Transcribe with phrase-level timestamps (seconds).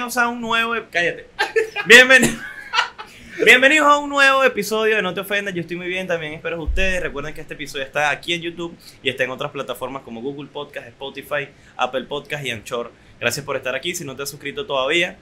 [0.00, 0.74] Bienvenidos a un nuevo.
[0.90, 1.26] Cállate.
[1.84, 2.34] Bienvenidos.
[3.44, 5.52] Bienvenidos a un nuevo episodio de No Te Ofendas.
[5.52, 7.02] Yo estoy muy bien, también espero ustedes.
[7.02, 10.48] Recuerden que este episodio está aquí en YouTube y está en otras plataformas como Google
[10.50, 12.90] Podcast, Spotify, Apple Podcast y Anchor.
[13.20, 13.94] Gracias por estar aquí.
[13.94, 15.18] Si no te has suscrito todavía,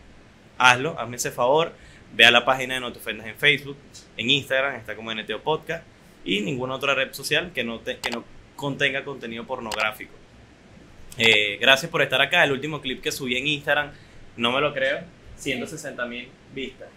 [0.59, 1.72] hazlo, hazme ese favor.
[2.14, 3.77] Ve a la página de No Te Ofendas en Facebook,
[4.17, 5.83] en Instagram, está como NTO Podcast
[6.25, 8.22] y ninguna otra red social que no, te- que no
[8.55, 10.13] contenga contenido pornográfico.
[11.17, 12.45] Eh, gracias por estar acá.
[12.45, 13.91] El último clip que subí en Instagram,
[14.39, 15.01] no me lo creo,
[15.37, 16.89] 160 mil vistas.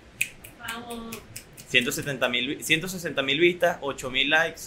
[0.58, 1.18] Vamos.
[1.68, 4.62] 170 mil 160 mil vistas, 8 mil likes.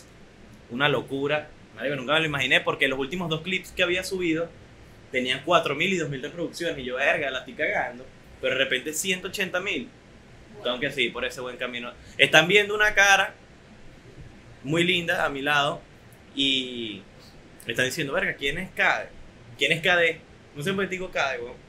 [0.71, 1.49] Una locura.
[1.77, 4.49] Marico, nunca me lo imaginé porque los últimos dos clips que había subido
[5.13, 6.79] tenían 4 mil y 2 mil reproducciones.
[6.79, 8.05] Y yo, verga, la estoy cagando.
[8.41, 9.89] Pero de repente 180 mil.
[10.63, 11.93] Tengo que seguir por ese buen camino.
[12.19, 13.35] Están viendo una cara
[14.65, 15.81] muy linda a mi lado
[16.35, 17.03] y
[17.67, 19.09] me están diciendo, verga, ¿quién es Cade?
[19.59, 20.21] ¿Quién es Cade?
[20.57, 21.64] No sé por qué digo Cade, weón.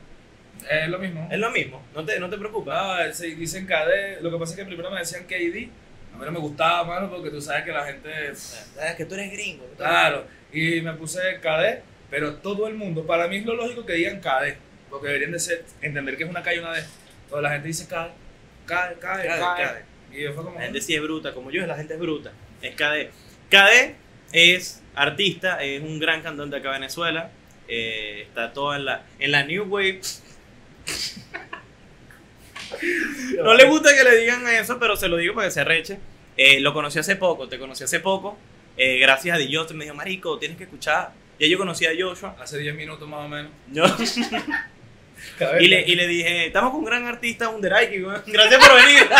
[0.69, 1.27] Es lo mismo.
[1.31, 2.73] Es lo mismo, no te, no te preocupes.
[2.73, 4.21] No, se dicen KD.
[4.21, 5.69] Lo que pasa es que primero me decían KD.
[6.13, 8.09] A mí no me gustaba, mano, porque tú sabes que la gente.
[8.79, 9.65] Ah, que tú eres gringo.
[9.65, 10.25] tú eres Claro.
[10.51, 14.21] Y me puse KD, pero todo el mundo, para mí es lo lógico que digan
[14.21, 14.55] KD.
[14.89, 16.83] Porque deberían de ser, entender que es una y una D.
[17.29, 18.11] Toda la gente dice KD,
[18.65, 20.15] KD, KD.
[20.15, 20.57] Y yo fue como.
[20.57, 22.31] La gente sí es bruta, como yo, la gente es bruta.
[22.61, 23.11] Es KD.
[23.49, 23.95] KD
[24.31, 27.31] es artista, es un gran cantante acá en Venezuela.
[27.67, 30.01] eh, está todo en la, en la New Wave.
[33.43, 35.97] No le gusta que le digan eso, pero se lo digo para que se arreche.
[36.37, 38.37] Eh, lo conocí hace poco, te conocí hace poco.
[38.77, 41.11] eh, gracias a Dios, me dijo, Marico, tienes que escuchar.
[41.39, 42.35] Ya yo conocí a Joshua.
[42.41, 43.51] Hace 10 minutos más o menos.
[43.71, 43.85] Yo-
[45.59, 47.99] y, le, y le dije, estamos con un gran artista, Underike.
[48.27, 49.03] Gracias por venir.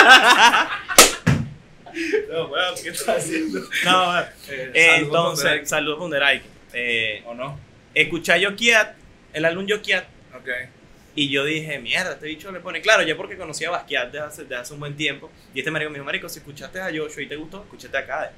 [2.29, 3.57] No, weón, ¿qué estás haciendo?
[3.85, 4.27] No, bueno.
[4.49, 6.43] Eh, entonces, saludos a Underike.
[6.73, 7.57] Eh, ¿O no?
[7.93, 8.95] escuché a Yokiat,
[9.31, 10.03] el álbum Yokiat,
[10.35, 10.49] Ok.
[11.15, 12.81] Y yo dije, mierda, este bicho le pone.
[12.81, 15.31] Claro, ya porque conocía a Basquiat desde hace, desde hace un buen tiempo.
[15.53, 18.31] Y este marico me dijo, marico, si escuchaste a Joshua y te gustó, escúchate acá.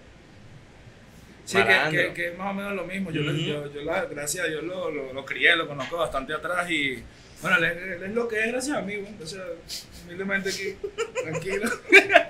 [1.45, 2.01] Sí, que, Malandro.
[2.09, 3.09] que, que es más o menos lo mismo.
[3.09, 3.31] Yo, Ujú.
[3.31, 7.01] yo, yo la- gracias a Dios lo, lo, lo crié, lo conozco bastante atrás y
[7.41, 7.63] bueno, él,
[8.03, 9.07] es- lo que es gracias a mí, güey.
[9.07, 9.39] Entonces,
[10.03, 10.75] humildemente aquí,
[11.23, 11.69] tranquilo.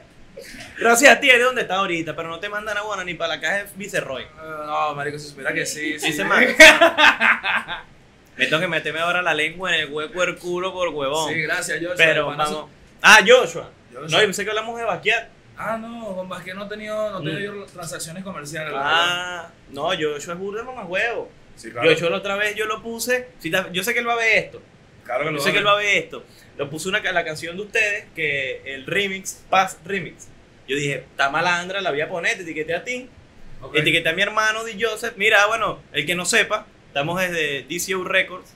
[0.80, 3.16] Gracias a ti, es de donde está ahorita, pero no te mandan a Guana ni
[3.16, 4.24] para la caja de Viceroy.
[4.38, 6.12] Ah, no, marico, se espera que sí, sí.
[6.12, 6.54] Sí se manda.
[8.38, 11.34] Me tengo que meterme ahora la lengua en el hueco del culo por huevón.
[11.34, 11.96] Sí, gracias, Joshua.
[11.98, 12.70] pero vamos.
[13.02, 13.70] Ah, Joshua.
[13.92, 14.02] Joshua.
[14.02, 15.30] No, yo pensé que hablamos de Basquiat.
[15.60, 17.66] Ah, no, con Vázquez no he tenido, no he tenido Mm.
[17.66, 18.72] transacciones comerciales.
[18.76, 21.32] Ah, no, Joshua es burda más huevo.
[21.56, 21.92] sí, claro.
[21.94, 23.30] Yo la otra vez yo lo puse.
[23.72, 24.62] yo sé que él va a ver esto.
[25.04, 26.24] claro que Yo lo sé que él va a ver esto.
[26.58, 30.28] Lo puse una, la canción de ustedes, que el remix, Paz Remix.
[30.68, 33.10] Yo dije, está malandra, la voy a poner, te etiqueté a ti.
[33.62, 33.78] Ok.
[33.78, 35.14] Etiqueté a mi hermano Di Joseph.
[35.18, 38.56] Mira, bueno, el que no sepa, estamos desde DCU Records,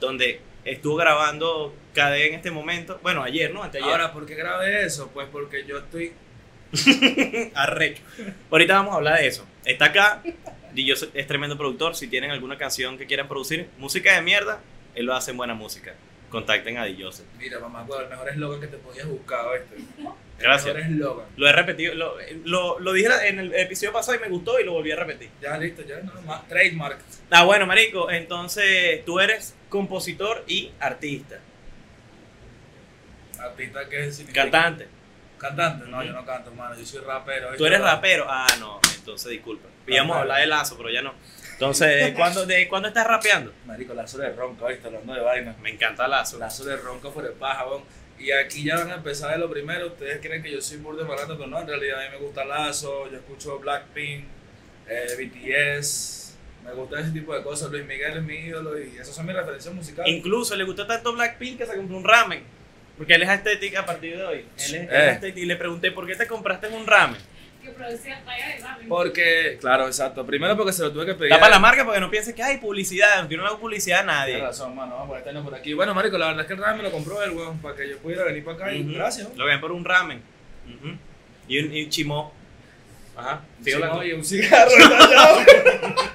[0.00, 2.98] donde estuvo grabando KD en este momento.
[3.02, 3.62] Bueno, ayer, ¿no?
[3.62, 3.90] Anteayer.
[3.90, 5.10] Ahora, ¿por qué grabé eso?
[5.12, 6.14] Pues porque yo estoy.
[7.54, 8.02] Arrecho.
[8.50, 9.46] Ahorita vamos a hablar de eso.
[9.66, 10.22] Está acá.
[10.72, 11.94] Di Joseph es tremendo productor.
[11.94, 14.62] Si tienen alguna canción que quieran producir, música de mierda,
[14.94, 15.94] él lo hace en buena música.
[16.34, 17.26] Contacten a Di Joseph.
[17.38, 19.84] Mira, mamá, el mejor eslogan que te podías buscar, ¿viste?
[20.38, 20.66] Gracias.
[20.74, 21.26] El mejor eslogan.
[21.36, 24.64] Lo he repetido, lo, lo, lo dije en el episodio pasado y me gustó y
[24.64, 25.30] lo volví a repetir.
[25.40, 26.98] Ya, listo, ya, no, más trademark.
[27.30, 31.38] Ah, bueno, Marico, entonces tú eres compositor y artista,
[33.38, 34.42] Artista que significa.
[34.42, 34.88] cantante.
[35.38, 37.48] Cantante, no, yo no canto, hermano, yo soy rapero.
[37.56, 38.24] Tú eres rapero.
[38.28, 39.68] Ah, no, entonces disculpa.
[39.86, 41.12] Íbamos a hablar de lazo, pero ya no.
[41.54, 43.52] Entonces, ¿de cuándo, de cuándo estás rapeando?
[43.66, 44.86] Marico, lazo de ronca, ¿viste?
[44.86, 45.56] Hablando de vaina.
[45.62, 46.38] Me encanta lazo.
[46.38, 47.82] Lazo de fuera de paja, weón.
[48.18, 49.88] Y aquí ya van a empezar de lo primero.
[49.88, 52.44] Ustedes creen que yo soy burde barato, pero no, en realidad a mí me gusta
[52.44, 54.24] Lazo, yo escucho Blackpink,
[54.88, 57.70] eh, BTS, me gusta ese tipo de cosas.
[57.70, 60.12] Luis Miguel es mi ídolo y esas son mis referencias musicales.
[60.14, 62.42] Incluso le gustó tanto Blackpink que se compró un ramen.
[62.96, 64.38] Porque él es estética a partir de hoy.
[64.38, 65.10] Él es, él es Eh.
[65.10, 65.40] estética.
[65.40, 67.20] Y le pregunté, ¿por qué te compraste un ramen?
[67.64, 68.88] Que producía de ramen.
[68.88, 70.26] Porque, claro, exacto.
[70.26, 71.30] Primero porque se lo tuve que pedir.
[71.30, 73.26] Tapa la marca porque no pienses que hay publicidad.
[73.28, 74.34] Yo no hago publicidad a nadie.
[74.34, 74.96] Tienes razón, mano.
[74.96, 75.72] Vamos a ponerlo por aquí.
[75.72, 77.88] Bueno, marico, la verdad es que el ramen me lo compró él, weón, para que
[77.88, 78.92] yo pudiera venir para acá y Ujú.
[78.94, 79.26] gracias.
[79.28, 79.38] weón.
[79.38, 80.22] Lo ven por un ramen.
[81.48, 82.34] Y un y chimó.
[83.16, 83.40] Ajá.
[83.80, 84.70] No, y un cigarro.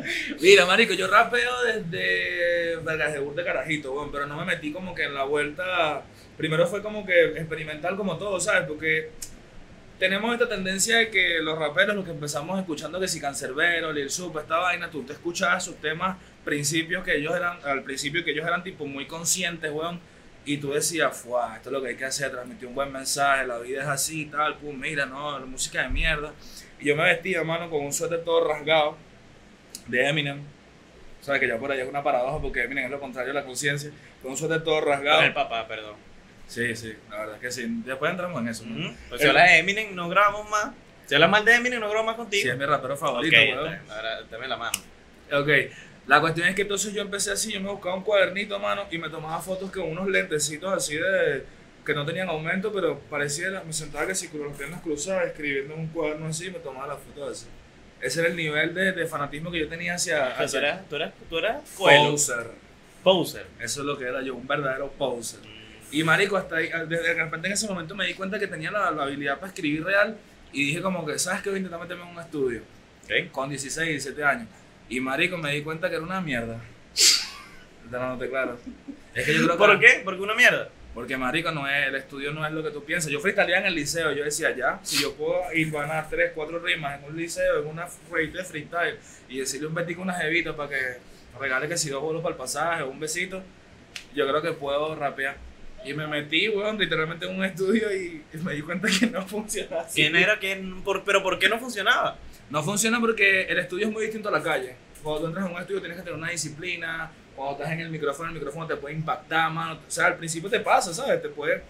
[0.40, 5.04] Mira, marico, yo rapeo desde Vergas de Carajito, weón, pero no me metí como que
[5.04, 6.02] en la vuelta.
[6.36, 8.66] Primero fue como que experimental como todo, ¿sabes?
[8.66, 9.10] Porque
[10.00, 14.10] tenemos esta tendencia de que los raperos, los que empezamos escuchando que si Cancerbero, Lil
[14.10, 18.30] Sup, esta vaina, tú te escuchabas sus temas, principios que ellos eran, al principio que
[18.30, 20.00] ellos eran tipo muy conscientes, weón,
[20.46, 23.46] y tú decías, fuah, esto es lo que hay que hacer, transmitir un buen mensaje,
[23.46, 26.32] la vida es así, tal, pum, mira, no, la música de mierda.
[26.80, 28.96] Y yo me vestía, mano, con un suéter todo rasgado
[29.86, 30.40] de Eminem.
[31.20, 33.44] Sabes que ya por allá es una paradoja porque, miren, es lo contrario de la
[33.44, 33.90] conciencia.
[34.22, 35.20] Con un suéter todo Con rasgado.
[35.24, 35.96] el papá, perdón.
[36.50, 37.64] Sí, sí, la verdad es que sí.
[37.84, 38.64] Después entramos en eso.
[38.66, 38.92] ¿no?
[39.08, 40.70] Pues si hablas de Eminem, no grabamos más.
[41.06, 42.52] Si hablas mal de Eminem, no grabamos más Sí, contigo.
[42.52, 43.78] es mi rapero favorito, está weón.
[43.88, 44.78] ahora dame la mano.
[45.32, 45.48] Ok,
[46.08, 48.98] la cuestión es que entonces yo empecé así, yo me buscaba un cuadernito, mano, y
[48.98, 51.44] me tomaba fotos con unos lentecitos así de
[51.86, 55.74] que no tenían aumento, pero parecía, me sentaba que si con las piernas cruzadas, escribiendo
[55.74, 57.46] en un cuaderno así, y me tomaba las fotos así.
[58.00, 60.88] Ese era el nivel de, de fanatismo que yo tenía hacia, sea, tú hacia eras,
[60.88, 62.46] tú eras, tú eras poser.
[63.04, 63.46] Poser.
[63.60, 65.40] Eso es lo que era yo, un verdadero poser.
[65.90, 68.90] Y marico, hasta ahí, de, repente en ese momento me di cuenta que tenía la,
[68.90, 70.16] la habilidad para escribir real
[70.52, 71.50] y dije como que, ¿sabes qué?
[71.50, 72.62] Voy a intentar meterme en un estudio
[73.32, 74.48] con 16, 17 años.
[74.88, 76.60] Y marico, me di cuenta que era una mierda.
[77.90, 78.58] Dándote claro.
[79.14, 79.58] Es que yo creo que...
[79.58, 80.02] ¿Por qué?
[80.04, 80.68] Porque una mierda.
[80.94, 83.10] Porque marico, no es, el estudio no es lo que tú piensas.
[83.10, 86.58] Yo freestyleaba en el liceo, yo decía, ya, si yo puedo ir ganar 3, 4
[86.58, 88.98] rimas en un liceo, en una rate de freestyle,
[89.28, 90.76] y decirle un betico a una jevita para que
[91.38, 93.42] regale que si dos bolos para el pasaje o un besito,
[94.14, 95.36] yo creo que puedo rapear.
[95.84, 99.80] Y me metí, weón, literalmente en un estudio y me di cuenta que no funciona
[99.80, 100.02] así.
[100.02, 100.38] ¿Quién era?
[100.38, 100.82] ¿Quién?
[100.82, 102.18] Por, ¿Pero por qué no funcionaba?
[102.50, 104.76] No funciona porque el estudio es muy distinto a la calle.
[105.02, 107.10] Cuando tú entras en un estudio tienes que tener una disciplina.
[107.34, 109.74] Cuando estás en el micrófono, el micrófono te puede impactar, mano.
[109.74, 111.22] O sea, al principio te pasa, ¿sabes?
[111.22, 111.62] Te puede...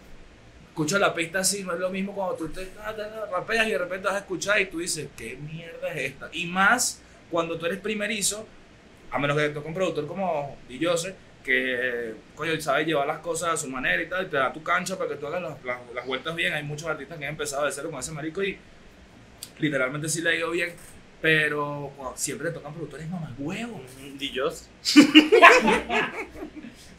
[0.68, 2.94] Escuchas la pista así, no es lo mismo cuando tú te ta,
[3.30, 6.30] rapeas y de repente vas a escuchar y tú dices, ¿qué mierda es esta?
[6.32, 8.46] Y más cuando tú eres primerizo,
[9.10, 11.14] a menos que te toque un productor como Dillose,
[11.44, 14.62] que, coño, sabe llevar las cosas a su manera y tal, y te da tu
[14.62, 16.52] cancha para que tú hagas las, las, las vueltas bien.
[16.52, 18.58] Hay muchos artistas que han empezado de cero con ese marico y
[19.58, 20.72] literalmente sí le ha ido bien,
[21.20, 23.82] pero wow, siempre le tocan productores mamagüevos.
[24.19, 24.69] Dillos.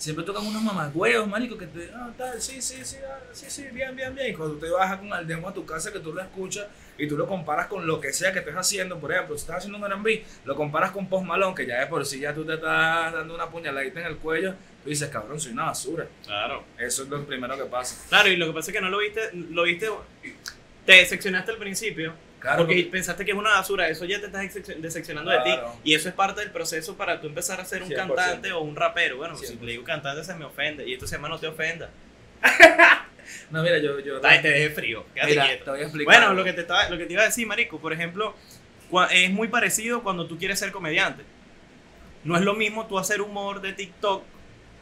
[0.01, 3.67] Siempre tocan unos mamagüevos, marico, que te, ah, tal, sí, sí, sí, ah, sí, sí,
[3.71, 4.31] bien, bien, bien.
[4.31, 6.65] Y cuando tú te bajas con el demo a tu casa, que tú lo escuchas
[6.97, 9.57] y tú lo comparas con lo que sea que estés haciendo, por ejemplo, si estás
[9.57, 12.43] haciendo un R&B, lo comparas con Post Malone, que ya de por sí ya tú
[12.43, 16.07] te estás dando una puñaladita en el cuello, tú dices, cabrón, soy una basura.
[16.25, 16.63] Claro.
[16.79, 18.03] Eso es lo primero que pasa.
[18.09, 19.87] Claro, y lo que pasa es que no lo viste, lo viste,
[20.83, 22.15] te decepcionaste al principio.
[22.41, 25.51] Claro, porque pensaste que es una basura, eso ya te estás decepcion- decepcionando de ti.
[25.83, 27.95] Y eso es parte del proceso para tú empezar a ser un 100%.
[27.95, 29.17] cantante o un rapero.
[29.17, 29.61] Bueno, si 100%.
[29.61, 30.87] le digo cantante se me ofende.
[30.89, 31.89] Y esto se llama no te ofenda.
[33.49, 33.99] No, mira, yo...
[33.99, 35.05] yo Ay, te dejé frío.
[35.13, 35.63] Quédate mira, quieto.
[35.65, 36.15] te voy a explicar.
[36.19, 38.35] Bueno, lo que, te estaba, lo que te iba a decir, Marico, por ejemplo,
[39.11, 41.23] es muy parecido cuando tú quieres ser comediante.
[42.23, 44.23] No es lo mismo tú hacer humor de TikTok,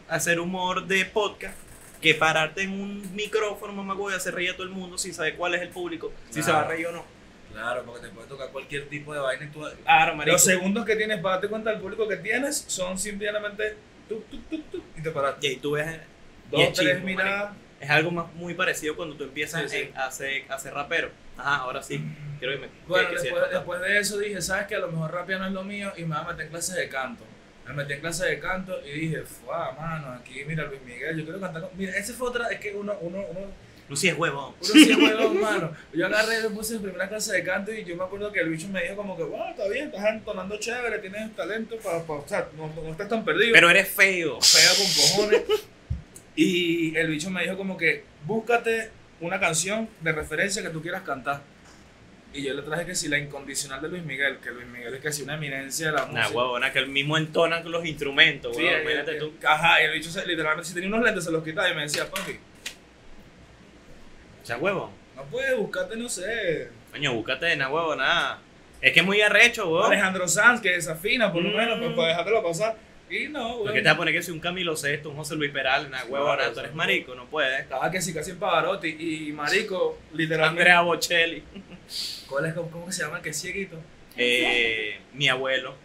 [0.07, 1.55] hacer humor de podcast,
[2.01, 5.13] que pararte en un micrófono, mamá, voy a hacer reír a todo el mundo sin
[5.13, 7.05] saber cuál es el público, si se va a reír o no.
[7.51, 9.63] Claro, porque te puede tocar cualquier tipo de vaina y tú...
[9.83, 10.33] Claro, Marico.
[10.33, 13.75] Los segundos que tienes para darte cuenta del público que tienes son simplemente...
[14.07, 15.45] Tuc, tuc, tuc, tuc, y te paraste.
[15.47, 17.53] Y ahí tú ves, y Dos, es tres miradas.
[17.79, 19.83] es algo más, muy parecido cuando tú empiezas Sí, sí.
[19.93, 21.09] en- a, ser, a ser rapero.
[21.37, 22.03] Ajá, ahora sí.
[22.39, 24.87] Quiero que me Bueno, que- que después, después de eso dije, ¿sabes que A lo
[24.91, 27.23] mejor rapia no es lo mío y me voy a meter en clases de canto.
[27.67, 30.13] Me metí en clases de canto y dije, ¡fuah, mano!
[30.13, 31.71] Aquí, mira, Luis Miguel, yo quiero cantar con...
[31.77, 33.39] Mira, esa fue otra, es que uno, uno, uno,
[33.89, 34.53] Lucy es huevón.
[34.61, 35.71] sí es huevón, mano.
[35.93, 38.49] Yo agarré, me puse en primera clase de canto y yo me acuerdo que el
[38.49, 42.19] bicho me dijo como que, wow, está bien, estás entonando chévere, tienes talento para, para
[42.19, 43.51] o sea, no, no estás tan perdido.
[43.53, 44.39] Pero eres feo.
[44.39, 44.87] feo con
[45.33, 45.41] cojones.
[46.35, 51.01] Y el bicho me dijo como que, búscate una canción de referencia que tú quieras
[51.01, 51.41] cantar.
[52.31, 55.01] Y yo le traje que si la incondicional de Luis Miguel, que Luis Miguel es
[55.01, 56.37] que si una eminencia de la Una música.
[56.37, 58.81] huevona que el mismo entona con los instrumentos, Sí, huevón.
[58.83, 59.33] Imagínate eh, tú.
[59.45, 61.81] Ajá, y el bicho se- literalmente si tenía unos lentes se los quitaba y me
[61.81, 62.37] decía, papi,
[64.49, 64.89] sea, huevón.
[65.15, 68.39] no puedes buscarte, no sé, Coño, búscate una huevona.
[68.81, 69.91] Es que es muy arrecho, huevón.
[69.91, 71.55] Alejandro Sanz que desafina por lo Mm.
[71.55, 72.75] menos pues, para dejártelo pasar.
[73.11, 73.83] Y no, Porque güey.
[73.83, 76.35] te vas a poner que soy un Camilo Sesto, un José Luis Peral, una huevona.
[76.37, 76.77] Claro, Tú eres sí.
[76.77, 77.59] marico, no puedes.
[77.61, 78.87] Estaba que si casi en Pavarotti
[79.27, 80.61] y marico, literalmente.
[80.61, 81.43] Andrea Bocelli.
[82.27, 83.77] ¿Cuál es, cómo, cómo se llama el que es cieguito?
[84.15, 85.75] Eh, mi abuelo.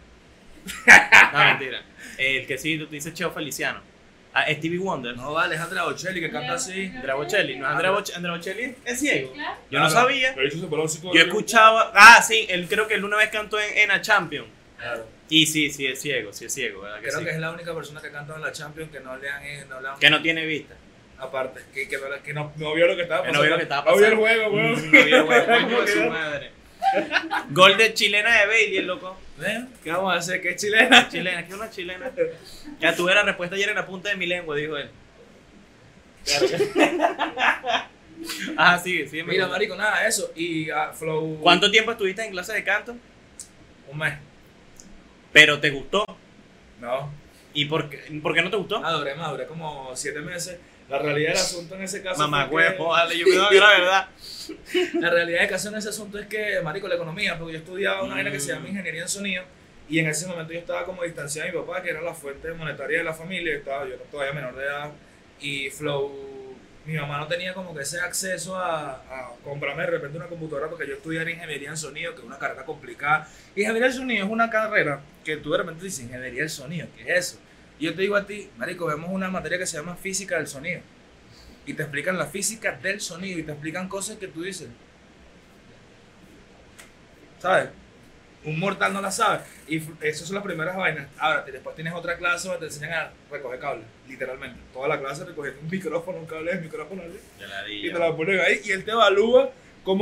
[1.33, 1.81] No, mentira.
[2.17, 3.81] El que sí, tú dices Cheo Feliciano.
[4.37, 5.15] Ah, Stevie Wonder.
[5.15, 6.91] No, vale, es Andrea Bocelli que canta así.
[6.93, 7.55] Andrea Bocelli.
[7.57, 9.31] No, Andrea Bocelli, Andrea Bocelli es ciego.
[9.31, 9.57] Claro.
[9.71, 10.35] Yo no sabía.
[10.35, 11.91] Yo Yo escuchaba.
[11.95, 14.45] Ah, sí, él creo que él una vez cantó en, en A Champion.
[14.77, 15.07] Claro.
[15.29, 16.97] Y sí, sí, es ciego, sí es ciego, ¿verdad?
[16.99, 17.25] Que, Creo sí?
[17.25, 19.65] que es la única persona que canta en la Champions que no le han, eh,
[19.69, 20.75] no le han que no tiene vista.
[21.17, 23.39] aparte, que, que, no, que no, no vio lo que estaba Que pasando.
[23.39, 24.21] no vio lo que estaba No vio el pasando.
[24.21, 24.91] juego, Mm, weón.
[24.91, 26.51] no vio el juego, coño de su madre.
[27.51, 29.17] Gol de chilena de Bailey, el loco.
[29.37, 29.69] ¿Ven?
[29.83, 30.41] ¿Qué vamos a hacer?
[30.41, 31.09] ¿Qué es chilena?
[31.09, 32.11] Chilena, que es una chilena.
[32.79, 34.89] Ya tuve la respuesta ayer en la punta de mi lengua, dijo él.
[38.57, 39.21] Ah, sí, sí.
[39.23, 40.31] Mira, marico, nada, eso.
[40.35, 41.37] Y ah, Flow...
[41.41, 42.95] ¿Cuánto tiempo estuviste en clase de canto?
[43.91, 44.13] Un mes.
[45.33, 46.05] Pero te gustó.
[46.79, 47.11] No.
[47.53, 48.79] ¿Y por qué, por qué no te gustó?
[48.79, 50.57] Maduré, maduré como siete meses.
[50.89, 54.07] La realidad del asunto en ese caso Mamá huevo, vale, yo creo que era verdad.
[54.99, 58.03] La realidad del caso en ese asunto es que, marico, la economía, porque yo estudiaba
[58.03, 58.69] una vaina que se llama Mm.
[58.69, 59.43] ingeniería en sonido
[59.89, 62.51] Y en ese momento yo estaba como distanciado de mi papá, que era la fuente
[62.53, 64.91] monetaria de la familia, yo estaba yo todavía menor de edad,
[65.39, 70.17] y Flow, mi mamá no tenía como que ese acceso a, a comprarme de repente
[70.17, 73.27] una computadora porque yo estudiara ingeniería en sonido, que es una carrera complicada.
[73.55, 76.87] Y ingeniería en sonido es una carrera que tú de repente dices, ingeniería del sonido,
[76.95, 77.39] ¿qué es eso?
[77.79, 80.47] Y yo te digo a ti, marico, vemos una materia que se llama física del
[80.47, 80.81] sonido.
[81.65, 84.69] Y te explican la física del sonido y te explican cosas que tú dices.
[87.39, 87.69] ¿Sabes?
[88.43, 89.41] Un mortal no la sabe.
[89.67, 91.07] Y esas son las primeras vainas.
[91.17, 94.59] Ahora, después tienes otra clase donde te enseñan a recoger cables, literalmente.
[94.71, 97.01] Toda la clase recogiendo un micrófono, un cable de micrófono,
[97.67, 99.51] y te la ponen ahí y él te evalúa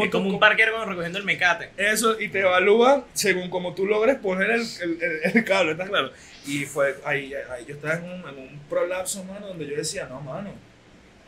[0.06, 1.72] Es tú- como un cuando recogiendo el mecate.
[1.78, 5.90] eso, y te evalúa según como tú logres poner el, el, el- el cable, ¿estás
[5.90, 6.12] claro?
[6.46, 10.06] Y fue ahí, ahí yo estaba en un, en un prolapso, mano, donde yo decía,
[10.08, 10.52] no, mano,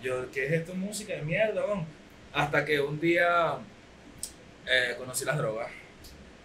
[0.01, 1.85] yo, ¿qué es esto música de mierda, man?
[2.33, 3.55] Hasta que un día
[4.67, 5.69] eh, conocí las drogas.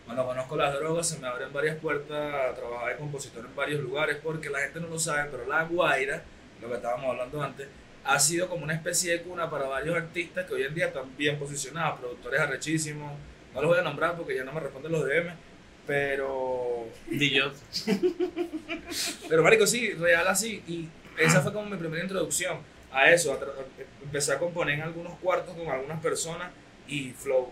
[0.05, 3.81] Cuando conozco las drogas se me abren varias puertas a trabajar de compositor en varios
[3.81, 6.23] lugares porque la gente no lo sabe, pero La Guaira,
[6.61, 7.69] lo que estábamos hablando antes,
[8.05, 11.17] ha sido como una especie de cuna para varios artistas que hoy en día están
[11.17, 13.13] bien posicionados, productores arrechísimos,
[13.55, 15.33] no los voy a nombrar porque ya no me responden los DM,
[15.87, 17.53] pero Di yo.
[19.29, 20.63] pero marico, sí, real así.
[20.67, 20.89] Y
[21.19, 22.59] esa fue como mi primera introducción
[22.93, 23.33] a eso.
[23.33, 23.39] a-
[24.03, 26.51] empecé a componer en algunos cuartos con algunas personas
[26.87, 27.51] y flow.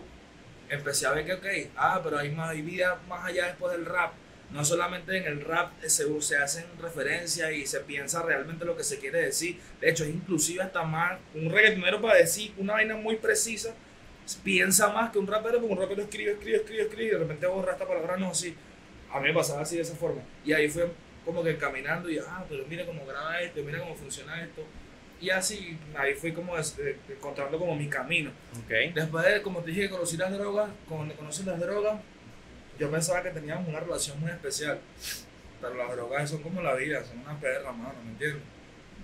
[0.69, 3.85] Empecé a ver que, ok, ah, pero hay, más, hay vida más allá después del
[3.85, 4.13] rap.
[4.51, 8.83] No solamente en el rap se, se hacen referencias y se piensa realmente lo que
[8.83, 9.59] se quiere decir.
[9.79, 13.75] De hecho, es inclusive hasta más un reggaetonero para decir una vaina muy precisa.
[14.43, 17.47] Piensa más que un rapero, porque un rapero escribe, escribe, escribe, escribe y de repente
[17.47, 18.55] borra esta palabra, no, así.
[19.11, 20.21] A mí me pasaba así de esa forma.
[20.45, 20.87] Y ahí fue
[21.25, 24.63] como que caminando y, ah, pero mira cómo graba esto, mira cómo funciona esto.
[25.21, 28.31] Y así, ahí fui como eh, encontrando como mi camino.
[28.63, 28.93] Ok.
[28.95, 31.99] Después de, como te dije, conocí las drogas, conocí las drogas,
[32.79, 34.79] yo pensaba que teníamos una relación muy especial.
[35.61, 38.41] Pero las drogas son como la vida, son una perra, mano, ¿me entiendes?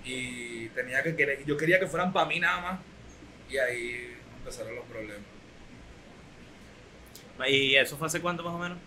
[0.06, 2.80] Y tenía que querer, yo quería que fueran para mí nada más.
[3.50, 5.22] Y ahí empezaron los problemas.
[7.48, 8.78] ¿Y eso fue hace cuánto más o menos?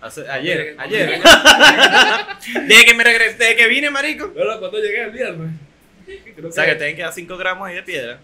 [0.00, 1.08] Hace, ayer, ayer.
[1.10, 4.32] llegué- Desde que me regresé, desde que vine, marico.
[4.34, 5.50] Pero cuando llegué el viernes.
[6.44, 8.18] O sea, que te quedan 5 gramos ahí de piedra.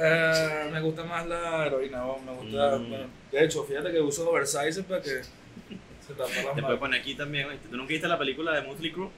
[0.00, 2.78] Eh, me gusta más la heroína, oh, me gusta.
[2.78, 2.88] Mm.
[2.88, 7.00] bueno, de hecho, fíjate que uso oversize para que se tapa las Te puedes poner
[7.00, 7.48] aquí también.
[7.70, 9.08] ¿Tú nunca viste la película de Motley Crue?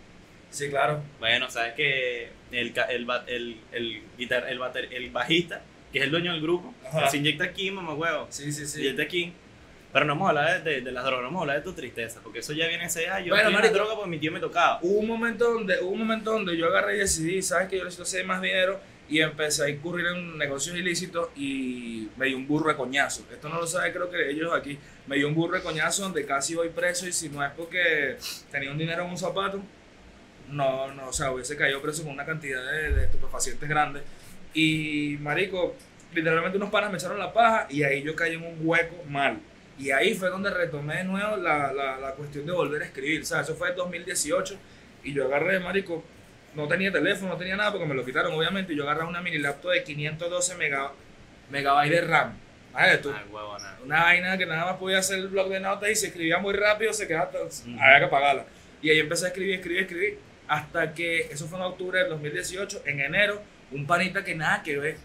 [0.50, 1.02] Sí, claro.
[1.20, 5.98] Bueno, sabes que el, ca- el, ba- el, el, guitar, el, bater- el bajista, que
[5.98, 7.08] es el dueño del grupo, Ajá.
[7.08, 8.26] se inyecta aquí, mamá huevo.
[8.30, 8.80] Sí, sí, Se sí.
[8.80, 9.32] inyecta aquí.
[9.92, 11.62] Pero no vamos a hablar de, de, de las drogas, no vamos a hablar de
[11.64, 13.74] tu tristeza, porque eso ya viene ese ah, yo Bueno, la marico.
[13.74, 14.78] droga porque mi tío me tocaba.
[14.82, 17.82] Hubo un momento donde, hubo un momento donde yo agarré y decidí, sabes que yo
[17.84, 22.46] necesito hacer más dinero y empecé a incurrir en negocios ilícitos y me dio un
[22.46, 23.26] burro de coñazo.
[23.32, 24.78] Esto no lo sabe creo que ellos aquí.
[25.08, 28.16] Me dio un burro de coñazo donde casi voy preso y si no es porque
[28.52, 29.60] tenía un dinero en un zapato,
[30.48, 34.04] no, no, o sea, hubiese caído preso con una cantidad de, de estupefacientes grandes.
[34.54, 35.74] Y, marico,
[36.14, 39.40] literalmente unos panas me echaron la paja y ahí yo caí en un hueco mal.
[39.76, 43.22] Y ahí fue donde retomé de nuevo la, la, la cuestión de volver a escribir.
[43.22, 44.56] O sea, eso fue en 2018
[45.02, 46.04] y yo agarré, marico,
[46.54, 48.72] no tenía teléfono, no tenía nada porque me lo quitaron, obviamente.
[48.72, 50.92] Y yo agarré una mini laptop de 512 mega,
[51.50, 52.36] megabytes de RAM.
[52.70, 53.78] Imagínate tú, Ah, huevona.
[53.84, 56.54] una vaina que nada más podía hacer el blog de notas y se escribía muy
[56.54, 57.30] rápido, se quedaba,
[57.80, 58.44] había que apagarla.
[58.80, 62.82] Y ahí empecé a escribir, escribir, escribir, hasta que, eso fue en octubre del 2018,
[62.86, 63.42] en enero,
[63.72, 64.96] un panita que nada que ver.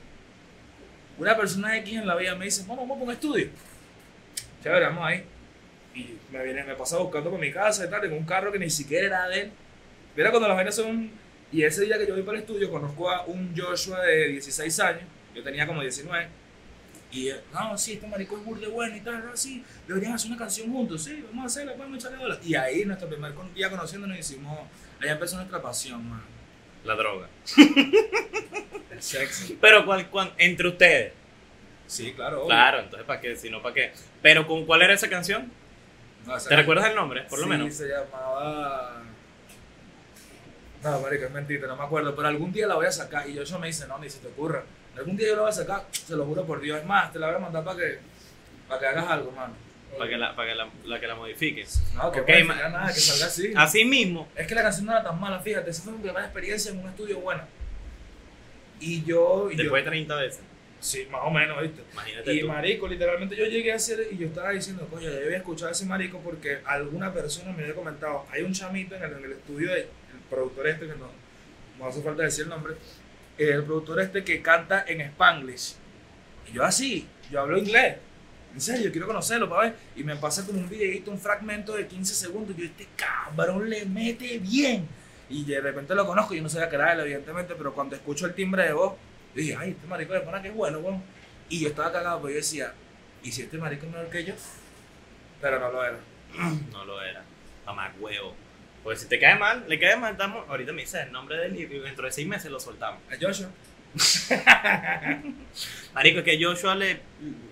[1.18, 3.48] Una persona X en la vida me dice, vamos, vamos a un estudio.
[4.64, 5.24] Chévere, vamos ahí.
[5.94, 8.60] Y me viene, me pasa buscando por mi casa y tal, en un carro que
[8.60, 9.52] ni siquiera era de él.
[10.16, 11.12] Mira cuando las vainas son...
[11.56, 14.78] Y ese día que yo voy para el estudio, conozco a un Joshua de 16
[14.82, 16.28] años, yo tenía como 19,
[17.12, 20.32] y él, no, sí, este marico es burde bueno y tal, no, sí, deberían hacer
[20.32, 22.40] una canción juntos, sí, vamos a hacerla, vamos a echarle bolas.
[22.46, 24.60] Y ahí, nuestro primer día conociéndonos, hicimos,
[25.02, 26.22] ahí empezó nuestra pasión, man.
[26.84, 27.30] La droga.
[28.92, 29.54] El sexo.
[29.62, 31.14] Pero ¿cuál, cuál- entre ustedes.
[31.88, 32.40] Sí, claro.
[32.40, 32.48] obvio.
[32.50, 33.36] Claro, entonces ¿para qué?
[33.38, 33.94] Si no, ¿para qué?
[34.22, 35.52] Pero ¿con cuál era esa canción?
[36.26, 37.22] No, ¿Te recuerdas el nombre?
[37.30, 37.74] Por lo sí, menos.
[37.76, 39.04] se llamaba...
[40.86, 43.28] No, marico, es mentira, no me acuerdo, pero algún día la voy a sacar.
[43.30, 44.64] Y Joshua me dice, no, ni se te ocurra.
[44.96, 46.80] Algún día yo la voy a sacar, se lo juro por Dios.
[46.80, 47.98] Es más, te la voy a mandar para que,
[48.68, 49.54] para que hagas algo, mano.
[49.98, 51.82] Para que la, para que la, la que la modifiques.
[51.96, 53.52] No, que Ok, okay, ma- nada, que salga así.
[53.56, 54.28] Así mismo.
[54.36, 56.80] Es que la canción no era tan mala, fíjate, esa fue mi primera experiencia en
[56.80, 57.48] un estudio buena.
[58.80, 59.50] Y yo...
[59.52, 60.42] y yo- Después de 30 veces.
[60.80, 61.82] sí, más o menos, ¿viste?
[61.94, 62.48] Imagínate Y tú.
[62.48, 65.72] marico, literalmente yo llegué a hacer y yo estaba diciendo, coño, yo había escuchado a
[65.72, 69.32] ese marico porque alguna persona me había comentado, hay un chamito en el, en el
[69.34, 69.88] estudio del
[70.30, 71.10] productor este, que no,
[71.80, 72.76] no hace falta decir el nombre,
[73.38, 75.76] el productor este que canta en Spanglish.
[76.50, 77.98] Y yo así, yo hablo inglés.
[78.54, 79.76] En serio, quiero conocerlo para ver.
[79.96, 82.56] Y me pasa como un videito, un fragmento de 15 segundos.
[82.58, 84.88] Y yo, este cabrón le mete bien.
[85.30, 88.28] Y de repente lo conozco, yo no sabía que era él, evidentemente, pero cuando escucho
[88.28, 88.94] el timbre de voz,
[89.34, 91.04] dije, ay, este marico de pana que es bueno, weón.
[91.50, 92.74] Y yo estaba cagado, porque yo decía,
[93.24, 94.36] ¿y si este marico era el que yo?
[95.42, 96.00] Pero no lo era.
[96.72, 97.24] No lo era.
[97.66, 98.36] Mamá huevo.
[98.86, 100.48] Porque si te cae mal, le cae mal, estamos.
[100.48, 103.02] Ahorita me dices el nombre del libro y dentro de seis meses lo soltamos.
[103.12, 103.50] A Joshua.
[105.94, 107.00] Marico, es que Joshua le,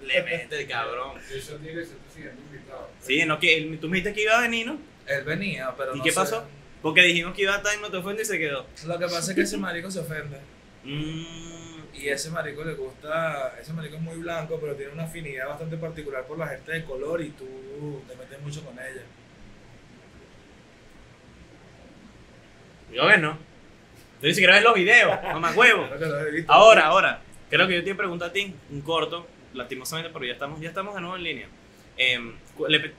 [0.05, 1.17] le mete el cabrón.
[1.33, 2.89] Eso tiene que ser tu siguiente invitado.
[3.01, 4.77] Sí, no, que él- tú me dijiste que iba a venir, ¿no?
[5.07, 6.15] Él venía, pero ¿Y no qué sé.
[6.15, 6.45] pasó?
[6.81, 8.65] Porque dijimos que iba a estar y no te ofende y se quedó.
[8.85, 10.37] Lo que pasa es que ese marico se ofende.
[10.83, 11.63] Mm,
[11.95, 15.77] Y ese marico le gusta, ese marico es muy blanco, pero tiene una afinidad bastante
[15.77, 19.01] particular por la gente de color y tú te metes mucho con ella.
[22.93, 23.37] Yo que no.
[24.21, 25.87] Tú ni siquiera ves los videos, mamá huevo.
[26.47, 30.59] Ahora, ahora, creo que yo te pregunto a ti, un corto, lastimosamente, pero ya estamos,
[30.61, 31.47] ya estamos de nuevo en línea.
[31.97, 32.33] Em,
[32.67, 32.93] le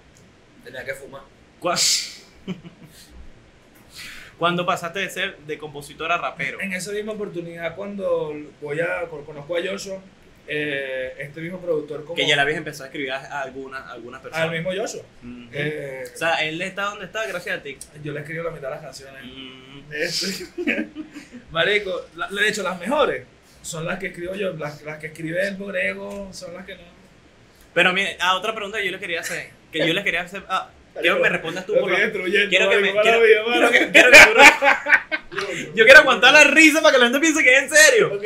[0.64, 1.22] Tenía que fumar.
[1.60, 2.22] cua-
[4.38, 6.60] ¿Cuándo pasaste de ser de compositor a rapero?
[6.60, 9.98] En esa misma oportunidad, cuando voy a, conozco a Joshua,
[10.46, 12.14] eh, este mismo productor como...
[12.16, 14.48] Que ya le habías empezado a escribir a algunas, a algunas personas.
[14.48, 15.02] Al mismo Joshua.
[15.52, 17.76] Eh, O sea, él está donde está gracias a ti.
[18.02, 19.22] yo le escribo la mitad de las canciones.
[19.24, 20.46] Mm, Este,
[21.50, 23.24] Marico, la- de hecho, las mejores
[23.62, 24.52] son las que escribo yo.
[24.54, 26.82] Las, las que escribe el Borrego son las que no.
[27.72, 29.50] Pero mire, ah, otra pregunta que yo le quería hacer.
[29.72, 30.42] Que yo le quería hacer.
[30.48, 30.70] Ah,
[31.00, 31.96] quiero que me respondas tú por lo-.
[31.96, 32.92] Quiero que me.
[32.92, 34.18] Quiero, quiero que- quiero que
[35.74, 38.12] yo quiero aguantar la risa para que la gente piense que es en serio.
[38.14, 38.24] Ok.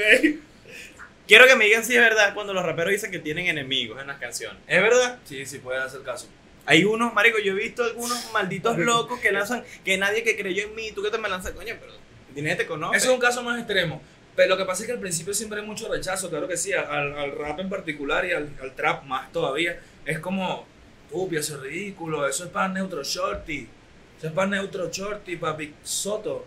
[1.28, 4.06] Quiero que me digan si es verdad cuando los raperos dicen que tienen enemigos en
[4.06, 4.62] las canciones.
[4.66, 5.18] ¿Es verdad?
[5.24, 6.26] Sí, sí, puede hacer caso.
[6.64, 10.64] Hay unos, marico, yo he visto algunos malditos locos que lanzan, que nadie que creyó
[10.64, 11.92] en mí, tú que te me lanzas, coño, pero
[12.32, 12.96] tienes te conoce.
[12.96, 14.00] Eso es un caso más extremo.
[14.34, 16.72] Pero lo que pasa es que al principio siempre hay mucho rechazo, claro que sí,
[16.72, 19.78] al, al rap en particular y al, al trap más todavía.
[20.06, 20.66] Es como,
[21.10, 23.68] uy, eso es ridículo, eso es para Neutro Shorty,
[24.16, 26.46] eso es para Neutro Shorty, para Big Soto,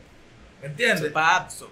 [0.62, 1.12] ¿me entiendes?
[1.12, 1.14] Papso.
[1.14, 1.72] Para Abso,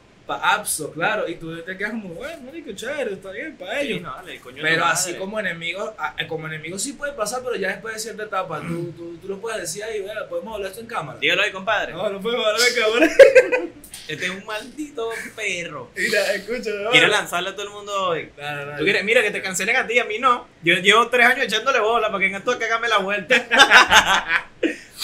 [0.93, 3.97] claro, y tú te quedas como, bueno, marico, chévere, está bien para ellos.
[3.97, 5.19] Sí, no, dale, coño de Pero así madre.
[5.19, 8.91] como enemigos, eh, como enemigos sí puede pasar, pero ya después de cierta etapa, tú,
[8.97, 11.19] tú, tú lo puedes decir ahí, vea, podemos hablar esto en cámara.
[11.19, 11.93] Dígalo ahí, compadre.
[11.93, 13.13] No, no podemos hablar en cámara.
[14.09, 15.91] Este es un maldito perro.
[15.95, 16.89] Mira, escucha, no.
[16.89, 18.31] Quiero lanzarle a todo el mundo hoy.
[18.37, 18.77] No.
[18.77, 19.03] ¿Tú quieres?
[19.03, 20.47] Mira, que te cancelen a ti, a mí no.
[20.63, 23.35] Yo llevo tres años echándole bola para que en esto cagame la vuelta.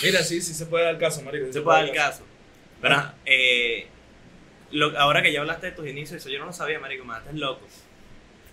[0.04, 1.54] Mira, sí, sí se puede dar caso, marico.
[1.54, 2.24] Se puede dar el caso.
[2.82, 3.88] Pero, eh,
[4.72, 7.14] lo- ahora que ya hablaste de tus inicios, eso yo no lo sabía, marico, me
[7.14, 7.66] mataste loco.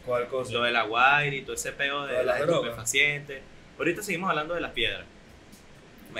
[0.07, 0.53] ¿Cuál cosa?
[0.53, 3.41] Lo de la guaire y todo ese peo de de las estupefacientes.
[3.79, 5.05] Ahorita seguimos hablando de las piedras.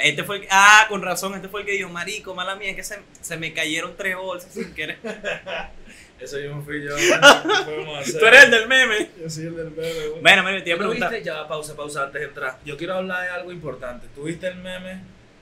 [0.03, 2.75] Este fue el que, ah, con razón, este fue el que dijo, marico, mala mía,
[2.75, 4.99] que se, se me cayeron tres bolsas sin querer.
[6.19, 6.95] Eso yo me fui yo.
[8.19, 9.11] Tú eres el del meme.
[9.21, 10.07] Yo soy el del meme.
[10.09, 10.21] güey.
[10.23, 11.11] Bueno, marico, te iba a ¿Tú preguntar.
[11.11, 11.25] viste?
[11.25, 12.59] Ya, pausa, pausa antes de entrar.
[12.65, 14.07] Yo quiero hablar de algo importante.
[14.15, 15.01] ¿Tú viste el meme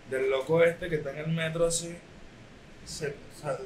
[0.09, 1.95] del loco este que está en el metro así?
[2.87, 3.59] Se, sa-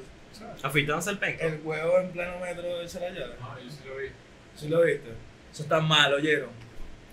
[0.63, 1.43] Afeitándose el penco.
[1.43, 3.35] el huevo en pleno metro de la llave.
[3.39, 4.07] No, yo sí lo vi.
[4.55, 5.09] ¿Sí lo viste?
[5.51, 6.49] Eso está mal, oyeron.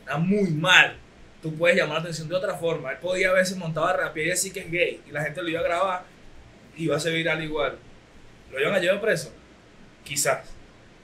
[0.01, 0.97] Está muy mal.
[1.41, 2.93] Tú puedes llamar la atención de otra forma.
[2.93, 5.01] Él podía haberse montado a rapear y decir que es gay.
[5.07, 6.05] Y la gente lo iba a grabar
[6.77, 7.79] y iba a ser viral igual.
[8.53, 9.33] ¿Lo iban a llevar preso?
[10.05, 10.55] Quizás.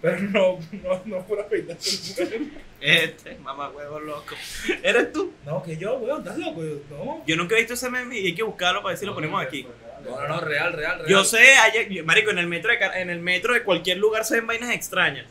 [0.01, 2.55] Pero no, no, no por afeitarse el huevo.
[2.81, 4.37] Este, mamá huevo loco.
[4.83, 5.33] ¿Eres tú?
[5.45, 6.65] No, que yo, weón, estás loco.
[6.65, 7.25] Yo, no.
[7.27, 9.43] Yo nunca he visto ese meme y hay que buscarlo para ver si lo ponemos
[9.43, 9.67] aquí.
[10.05, 11.09] No, no, no, real, real, real.
[11.09, 11.55] Yo sé,
[12.05, 15.27] marico, en el metro de, en el metro de cualquier lugar se ven vainas extrañas.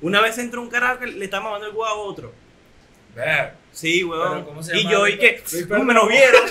[0.00, 2.32] Una vez entró un carajo que le estaba mamando el huevo a otro.
[3.14, 3.52] Ver.
[3.72, 4.44] Sí, huevón.
[4.44, 4.92] ¿cómo se Y llama?
[4.92, 5.42] yo, ¿y qué?
[5.52, 6.42] Luis ¿Cómo me lo vieron?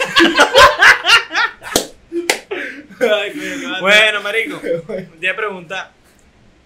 [3.81, 5.91] bueno, marico, te voy a preguntar.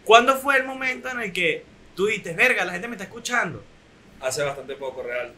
[0.04, 3.64] ¿Cuándo fue el momento en el que tú dijiste, verga, la gente me está escuchando?
[4.22, 5.32] Hace bastante poco, real.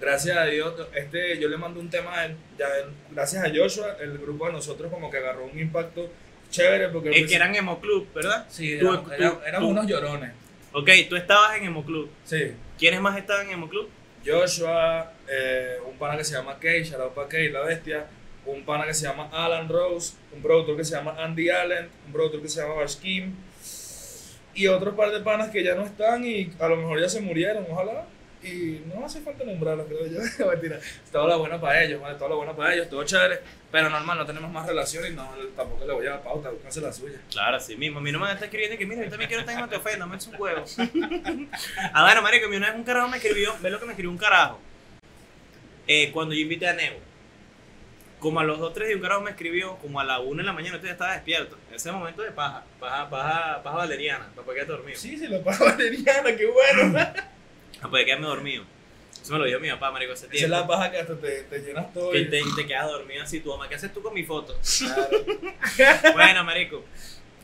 [0.00, 2.36] Gracias a Dios, este, yo le mando un tema a él.
[2.58, 6.10] Ya, él- gracias a Joshua, el grupo de nosotros como que agarró un impacto
[6.50, 7.10] chévere porque...
[7.10, 8.46] Es que eran Emo Club, ¿verdad?
[8.48, 10.32] Sí, tú- éramos tú- unos llorones.
[10.72, 12.10] Ok, tú estabas en Emo Club.
[12.24, 12.52] Sí.
[12.78, 13.88] ¿Quiénes más estaban en Emo Club?
[14.24, 18.06] Joshua, eh, un pana que se llama Kay, pa' Kay, la bestia.
[18.44, 22.12] Un pana que se llama Alan Rose, un productor que se llama Andy Allen, un
[22.12, 23.34] productor que se llama Bashkim.
[24.54, 27.20] Y otros par de panas que ya no están y a lo mejor ya se
[27.20, 28.06] murieron, ojalá.
[28.46, 30.20] Y no hace falta nombrarlos, creo yo.
[31.10, 32.14] Toda la buena para ellos, ¿vale?
[32.14, 33.40] Toda la buena para ellos, todo chévere.
[33.72, 36.80] Pero normal, no tenemos más relaciones y no, tampoco le voy a dar pauta, búsquense
[36.80, 37.18] la suya.
[37.30, 38.00] Claro, así mismo.
[38.00, 40.08] Mi no me está escribiendo que mira, yo también quiero estar en No Te Ofendas,
[40.08, 40.64] me eches un huevo.
[41.92, 44.10] ah, bueno, marico, mi una vez un carajo me escribió, ve lo que me escribió
[44.10, 44.60] un carajo.
[45.88, 47.00] Eh, cuando yo invité a Nebo.
[48.20, 50.42] Como a los 2 3 de un carajo me escribió, como a la 1 de
[50.42, 51.58] la mañana, usted estaba despierto.
[51.74, 54.98] Ese momento de paja, paja, paja, paja valeriana, para quedarme dormido.
[54.98, 56.98] Sí, sí, la paja valeriana, qué bueno.
[57.78, 58.64] Para poder quedarme dormido.
[59.22, 60.56] Eso me lo dijo mi papá, marico, hace Esa es tiempo.
[60.56, 62.10] la paja que hasta te, te llenas todo.
[62.12, 64.56] Que y- te, te quedas dormido así, tu mamá, ¿qué haces tú con mi foto?
[64.78, 65.08] Claro.
[66.14, 66.84] bueno, marico.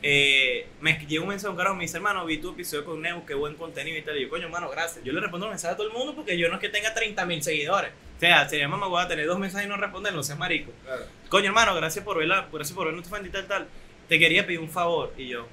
[0.04, 3.00] Eh, me llegó un mensaje a un carajo, me dice, hermano, vi tu episodio con
[3.00, 4.16] Neu, qué buen contenido y tal.
[4.18, 5.04] Y yo, coño, hermano, gracias.
[5.04, 6.92] Yo le respondo los mensajes a todo el mundo porque yo no es que tenga
[6.94, 7.90] 30 mil seguidores.
[8.16, 10.72] O sea, sería mamá, voy a tener dos mensajes y no responder, no seas marico.
[10.84, 11.04] Claro.
[11.28, 13.66] Coño, hermano, gracias por verla, gracias por ver nuestra fan y tal, tal.
[14.08, 15.12] Te quería pedir un favor.
[15.16, 15.46] Y yo,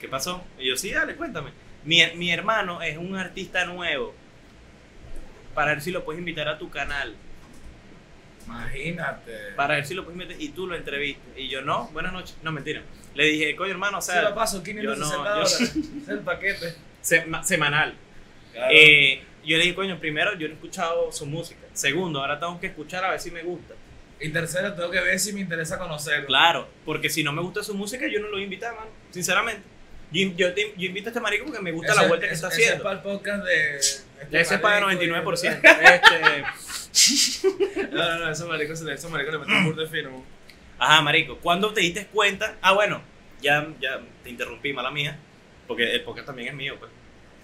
[0.00, 0.42] ¿qué pasó?
[0.58, 1.50] Y yo, sí, dale, cuéntame.
[1.84, 4.14] Mi, mi hermano es un artista nuevo.
[5.54, 7.14] Para ver si lo puedes invitar a tu canal.
[8.46, 9.32] Imagínate.
[9.56, 10.40] Para ver si lo puedes invitar.
[10.42, 11.26] Y tú lo entrevistas.
[11.36, 12.36] Y yo, no, buenas noches.
[12.42, 12.82] No, mentira.
[13.14, 15.42] Le dije, coño, hermano, o Se sea, lo paso, 560 yo no-.
[16.02, 16.74] Es el paquete.
[17.02, 17.94] sema- semanal.
[18.52, 18.70] Claro.
[18.72, 21.60] Eh, yo le dije, coño, primero, yo no he escuchado su música.
[21.72, 23.74] Segundo, ahora tengo que escuchar a ver si me gusta.
[24.20, 26.26] y tercero, tengo que ver si me interesa conocerlo.
[26.26, 28.90] Claro, porque si no me gusta su música, yo no lo voy a invitar, mano.
[29.10, 29.62] Sinceramente.
[30.10, 32.32] Yo, yo, te- yo invito a este marico porque me gusta la Ese- vuelta que
[32.34, 32.76] ese- está ese haciendo.
[32.76, 33.76] es para el podcast de.
[33.78, 35.60] este Ese es para y- 99%.
[36.92, 40.24] Este, No, no, no, ese marico, ese marico le metió un burro de fino.
[40.78, 41.38] Ajá, marico.
[41.38, 42.56] ¿Cuándo te diste cuenta?
[42.62, 43.02] Ah, bueno,
[43.40, 45.18] ya, ya te interrumpí, mala mía.
[45.66, 46.90] Porque el podcast también es mío, pues.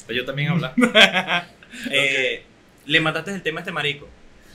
[0.06, 0.74] Pues yo también hablar.
[1.90, 2.44] Eh,
[2.86, 4.08] Le mataste el tema a este marico.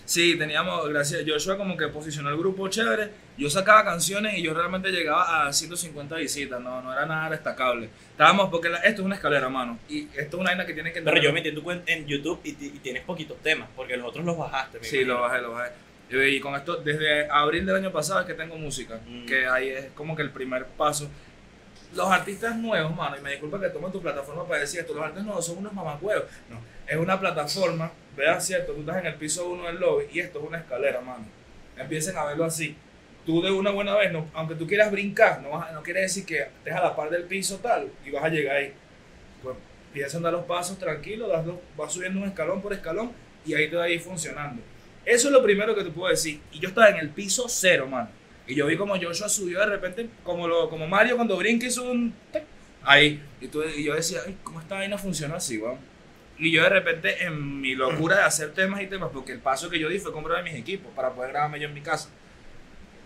[0.10, 1.22] Sí, teníamos, gracias.
[1.28, 3.12] Joshua como que posicionó el grupo chévere.
[3.38, 6.60] Yo sacaba canciones y yo realmente llegaba a 150 visitas.
[6.60, 7.90] No, no era nada destacable.
[8.14, 9.78] Estábamos, porque la- esto es una escalera, mano.
[9.88, 12.40] Y esto es una vaina que tiene que Pero yo metí tu cuenta en YouTube
[12.44, 14.80] y, ti- y tienes poquitos temas, porque los otros los bajaste.
[14.80, 15.14] me Sí, imagino.
[15.14, 15.72] lo bajé, lo bajé.
[16.32, 19.26] Y con esto, desde abril del año pasado es que tengo música, Mm.
[19.28, 21.08] que ahí es como que el primer paso.
[21.92, 25.02] Los artistas nuevos, mano, y me disculpa que tomen tu plataforma para decir esto, los
[25.04, 26.26] artistas nuevos son unos mamacuevos.
[26.50, 30.20] No, es una plataforma, vean cierto, tú estás en el piso uno del lobby y
[30.20, 31.26] esto es una escalera, mano.
[31.78, 32.76] Empiecen a verlo así.
[33.26, 36.26] Tú de una buena vez, no, aunque tú quieras brincar, no, vas no quiere decir
[36.26, 38.74] que estés a la par del piso tal y vas a llegar ahí.
[39.42, 39.56] Pues
[39.88, 43.12] empiezas a dar los pasos tranquilo, das los- vas subiendo un escalón por escalón
[43.46, 44.62] y ahí te va a ir funcionando.
[45.06, 46.40] Eso es lo primero que te puedo decir.
[46.52, 48.10] Y yo estaba en el piso cero, mano.
[48.50, 51.84] Y yo vi como Joshua subió de repente, como, lo, como Mario cuando brinca hizo
[51.90, 52.14] un...
[52.84, 53.22] Ahí.
[53.42, 53.50] Y,
[53.84, 55.78] yo decía, Ay, ¿cómo esta vaina funciona así, weón?
[56.40, 59.70] Y yo de repente, en mi locura de hacer temas y temas, porque el paso
[59.70, 62.10] que yo di fue comprar mis equipos para poder grabarme yo en mi casa.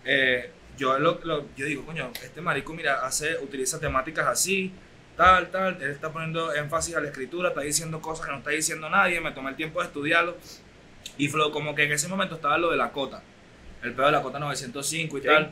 [0.06, 4.72] eh, yo, lo, lo- yo digo, coño, este marico, mira, hace, utiliza temáticas así,
[5.16, 8.50] tal, tal, él está poniendo énfasis a la escritura, está diciendo cosas que no está
[8.52, 10.36] diciendo nadie, me tomé el tiempo de estudiarlo.
[11.18, 13.22] Y flow, como que en ese momento estaba lo de la cota,
[13.84, 15.28] el pedo de la cota 905 y Sí.
[15.28, 15.52] tal.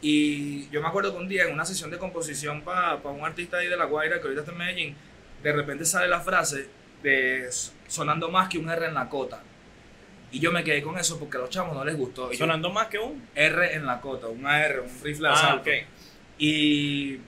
[0.00, 3.58] Y yo me acuerdo que un día en una sesión de composición para un artista
[3.58, 4.96] ahí de La Guaira, que ahorita está en Medellín,
[5.42, 6.68] de repente sale la frase
[7.02, 7.48] de
[7.86, 9.42] sonando más que un R en la cota.
[10.32, 12.28] Y yo me quedé con eso porque a los chamos no les gustó.
[12.32, 13.22] Y yo, Sonando más que un.
[13.34, 15.70] R en la cota, un AR, un rifle de Ah, asalto.
[15.70, 15.76] ok.
[16.38, 17.18] Y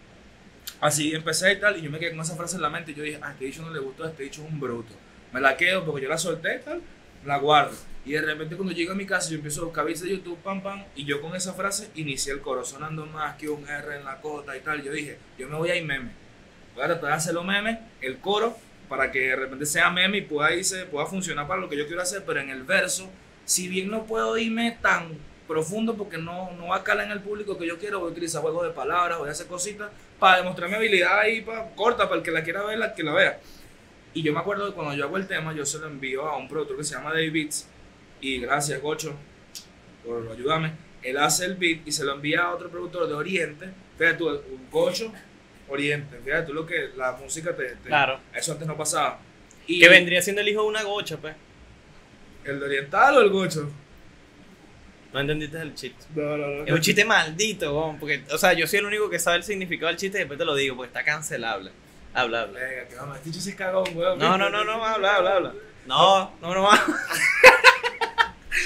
[0.80, 2.94] así empecé y tal, y yo me quedé con esa frase en la mente y
[2.94, 4.94] yo dije, ah, este dicho no le gustó, este dicho es un bruto.
[5.32, 6.80] Me la quedo porque yo la solté tal,
[7.24, 7.76] la guardo.
[8.06, 10.62] Y de repente cuando llego a mi casa yo empiezo a buscar de YouTube, pam,
[10.62, 14.04] pam, y yo con esa frase inicié el coro, sonando más que un R en
[14.04, 14.82] la cota y tal.
[14.82, 16.10] Yo dije, yo me voy a ir meme.
[16.74, 20.22] Voy a tratar de hacerlo meme, el coro, para que de repente sea meme y
[20.22, 23.08] pueda, irse, pueda funcionar para lo que yo quiero hacer, pero en el verso,
[23.46, 25.08] si bien no puedo irme tan
[25.48, 28.12] profundo porque no, no va a calar en el público que yo quiero, voy a
[28.12, 32.04] utilizar juegos de palabras, voy a hacer cositas para demostrar mi habilidad ahí, pa, corta,
[32.04, 33.40] para el que la quiera ver, la que la vea.
[34.12, 36.36] Y yo me acuerdo que cuando yo hago el tema, yo se lo envío a
[36.36, 37.50] un productor que se llama David
[38.28, 39.14] y gracias Gocho
[40.04, 43.68] por ayudarme, él hace el beat y se lo envía a otro productor de Oriente,
[43.98, 45.12] fíjate tú, un Gocho
[45.68, 47.64] Oriente, fíjate tú lo que la música te...
[47.76, 48.20] te- Claro.
[48.34, 49.18] Eso antes no pasaba.
[49.66, 51.34] Y Que vendría siendo el hijo de una gocha, pues.
[52.44, 53.70] ¿El de Oriental o el Gocho?
[55.14, 56.04] No entendiste el chiste.
[56.14, 56.64] No, no, no.
[56.64, 59.42] Es un chiste maldito, weón, porque, o sea, yo soy el único que sabe el
[59.44, 61.70] significado del chiste y después te lo digo, porque está cancelable.
[62.12, 62.60] Habla, habla.
[62.60, 64.18] Venga, que vamos, este se es cagón, weón.
[64.18, 65.54] No, no, no, no, habla, habla, habla.
[65.86, 66.82] No, no, no, habla,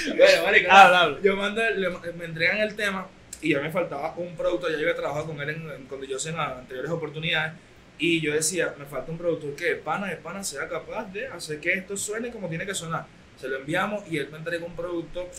[0.07, 0.99] Bueno, marico, habla.
[1.01, 1.17] habla.
[1.23, 3.07] Yo mando, le- me entregan el tema
[3.41, 6.05] y ya me faltaba un productor, ya yo había trabajado con él en, en, cuando
[6.05, 7.53] yo en las anteriores oportunidades
[7.97, 11.27] y yo decía, me falta un productor que de pana de pana sea capaz de
[11.27, 13.05] hacer que esto suene como tiene que sonar.
[13.39, 15.29] Se lo enviamos y él me entregó un producto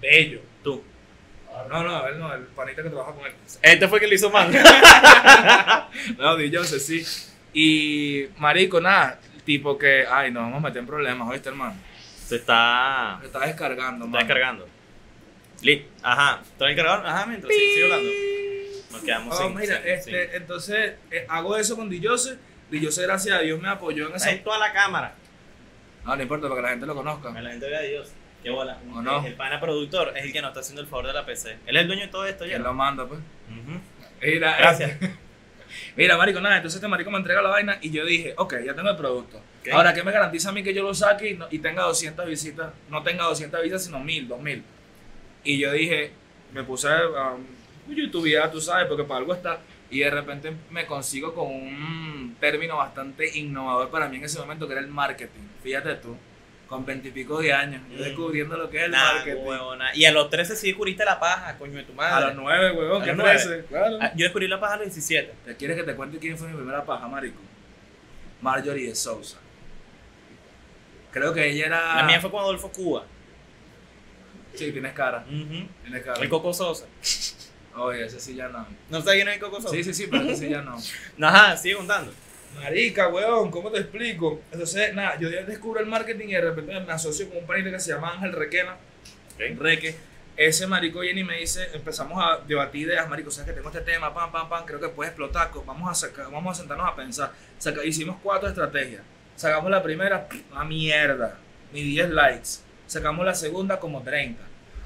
[0.00, 0.40] bello.
[0.62, 0.82] Tú.
[1.70, 3.32] No, no, él no, el panita que trabaja con él.
[3.62, 4.52] Este fue el que le hizo mal.
[6.18, 7.04] No, di Jose, sí.
[7.54, 11.74] Y marico, nada, tipo que, ay, nos vamos a meter en problemas, ¿oíste, hermano?
[12.26, 14.18] Se está, Me está descargando, está mano.
[14.18, 14.68] descargando.
[15.62, 15.88] Listo.
[16.02, 16.40] Ajá.
[16.42, 17.08] ¿Está descargando?
[17.08, 18.10] Ajá, mientras sigue, sigue hablando.
[18.92, 19.54] Nos quedamos Oh, sin.
[19.56, 22.38] mira, sin- este, sin- entonces eh, hago eso con Dillose.
[22.70, 24.28] Dillose, gracias a Dios, me apoyó en esa.
[24.30, 25.14] Ahí toda la cámara.
[26.04, 27.32] No, no importa, para que la gente lo conozca.
[27.32, 28.12] Que la gente vea a Dios.
[28.42, 28.78] Qué bola.
[28.92, 29.24] ¿O no?
[29.26, 31.58] El pana productor es el que nos está haciendo el favor de la PC.
[31.66, 32.50] Él es el dueño de todo esto ya.
[32.52, 33.18] ¿Quién lo manda, pues?
[33.20, 33.80] Ujú.
[34.22, 34.98] Mira, Gracias.
[35.96, 38.74] Mira, marico, nada, entonces este marico me entrega la vaina y yo dije, ok, ya
[38.74, 39.40] tengo el producto.
[39.72, 42.26] Ahora, ¿qué me garantiza a mí que yo lo saque y, no- y tenga 200
[42.26, 42.70] visitas?
[42.90, 44.62] No tenga 200 visitas, sino 1000, 2000.
[45.44, 46.10] Y yo dije,
[46.52, 47.44] me puse a um,
[47.94, 49.58] YouTube, ya tú sabes, porque para algo está.
[49.90, 54.66] Y de repente me consigo con un término bastante innovador para mí en ese momento,
[54.66, 55.40] que era el marketing.
[55.62, 56.16] Fíjate tú,
[56.68, 59.40] con veintipico de años, yo descubriendo lo que es el Nah, marketing.
[59.44, 59.94] huevona.
[59.94, 62.24] Y a los 13 sí descubriste la paja, coño de tu madre.
[62.24, 63.38] A los nueve, huevón, A ¿qué los nueve.
[63.40, 63.64] trece?
[63.66, 63.98] Claro.
[64.00, 65.32] Ah, Yo descubrí la paja a los 17.
[65.44, 67.38] ¿Te quieres que te cuente quién fue mi primera paja, marico?
[68.40, 69.38] Marjorie de Sousa.
[71.12, 71.96] Creo que ella era...
[71.96, 73.04] La mía fue con Adolfo Cuba.
[74.54, 75.68] Sí, tienes cara, Ujú.
[75.82, 76.20] tienes cara.
[76.20, 76.86] El Coco Sosa.
[77.76, 78.66] Oye, ese sí ya no.
[78.88, 79.74] ¿No sabes quién es el Coco Sosa?
[79.74, 80.76] Sí, sí, sí, pero ese sí ya no.
[81.18, 82.12] No, Ajá, sigue contando.
[82.60, 84.40] Marica, weón, ¿cómo te explico?
[84.50, 87.80] Entonces, nada, yo descubro el marketing y de repente me asocio con un panita que
[87.80, 88.76] se llama Ángel Requena.
[89.38, 89.94] Reque.
[90.36, 93.80] Ese marico viene y me dice, empezamos a debatir ideas, marico, sabes que tengo este
[93.80, 96.94] tema, pam, pam, pam, creo que puede explotar, vamos a sacar, vamos a sentarnos a
[96.94, 97.32] pensar.
[97.58, 99.02] Saca- hicimos cuatro estrategias.
[99.34, 101.38] Sacamos la primera, a mierda,
[101.72, 102.48] ni 10 likes.
[102.86, 104.42] Sacamos la segunda como 30.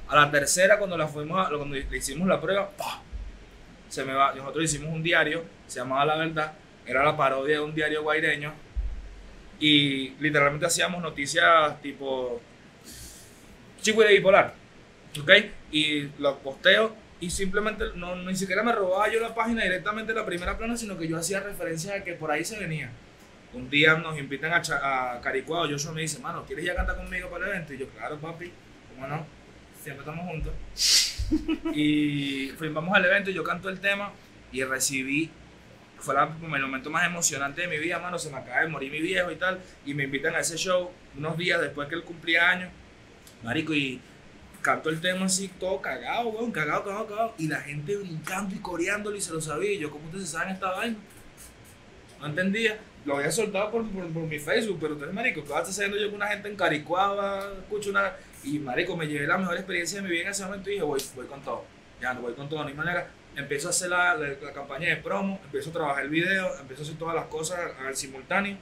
[0.09, 3.01] A la tercera, cuando la fuimos, a- cuando le hicimos la prueba, ¡pah!
[3.89, 4.33] se me va.
[4.35, 6.53] Nosotros hicimos un diario, se llamaba La Verdad,
[6.91, 8.53] era la parodia de un diario guaireño.
[9.59, 12.41] Y literalmente hacíamos noticias tipo
[13.81, 14.55] chico de bipolar.
[15.21, 15.31] ¿Ok?
[15.73, 20.19] Y lo posteo y simplemente no, ni siquiera me robaba yo la página directamente de
[20.19, 22.91] la primera plana, sino que yo hacía referencia a que por ahí se venía.
[23.53, 24.57] Un día nos invitan a,
[25.17, 27.75] a Caricuado, Joshua me dice, mano, ¿quieres ir a cantar conmigo para el evento?
[27.75, 28.51] Y yo, claro, papi,
[28.95, 29.27] ¿cómo no?
[29.83, 30.53] Siempre estamos juntos.
[31.75, 34.13] y fuimos al evento, yo canto el tema
[34.53, 35.31] y recibí,
[36.01, 39.01] fue el momento más emocionante de mi vida, mano, se me acaba de morir mi
[39.01, 42.49] viejo y tal, y me invitan a ese show unos días después que él cumplía
[42.49, 42.71] años,
[43.43, 44.01] marico, y
[44.63, 48.59] canto el tema así, todo cagado, weón, cagado, cagado, cagado, y la gente brincando y
[48.59, 50.97] coreándolo y se lo sabía, y yo, ¿cómo ustedes saben esta vaina?
[52.21, 52.79] No entendía.
[53.07, 56.09] Lo había soltado por, por, por mi Facebook, pero entonces, marico, ¿qué vas haciendo yo
[56.09, 57.51] con una gente en Caricuaba?
[57.63, 58.13] Escucho una...
[58.45, 60.85] Y, marico, me llevé la mejor experiencia de mi vida en ese momento y dije,
[60.85, 61.65] voy, voy con todo.
[62.01, 63.09] Ya, no voy con todo, ni manera.
[63.37, 66.83] Empiezo a hacer la, la, la campaña de promo, empiezo a trabajar el video, empiezo
[66.83, 68.57] a hacer todas las cosas al simultáneo.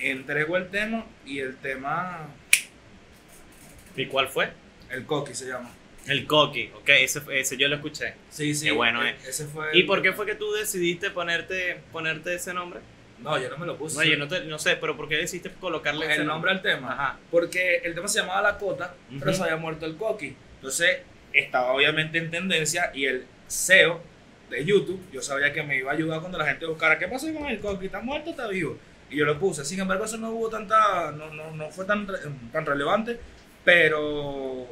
[0.00, 2.26] Entrego el tema y el tema,
[3.96, 4.50] ¿Y cuál fue?
[4.90, 5.70] el coqui se llama.
[6.06, 6.70] El Coqui.
[6.74, 8.14] Ok, ese, ese yo lo escuché.
[8.30, 8.64] Sí, sí.
[8.66, 9.16] Qué bueno, e- eh.
[9.28, 12.80] Ese fue ¿Y el- por qué fue que tú decidiste ponerte, ponerte ese nombre?
[13.18, 13.96] No, yo no me lo puse.
[13.98, 16.62] No, yo no, te- no sé, pero ¿por qué decidiste colocarle ese el nombre al
[16.62, 16.92] tema.
[16.92, 17.18] Ajá.
[17.30, 19.34] Porque el tema se llamaba La Cota, pero Ujú.
[19.34, 20.34] se había muerto el Coqui.
[20.54, 21.00] Entonces,
[21.34, 24.00] estaba obviamente en tendencia y el SEO
[24.50, 27.32] de YouTube, yo sabía que me iba a ayudar cuando la gente buscara qué pasó
[27.34, 28.78] con el Coqui, está muerto, está vivo.
[29.10, 29.64] Y yo lo puse.
[29.64, 32.06] Sin embargo, eso no hubo tanta, no, no, no fue tan,
[32.52, 33.18] tan relevante,
[33.64, 34.66] pero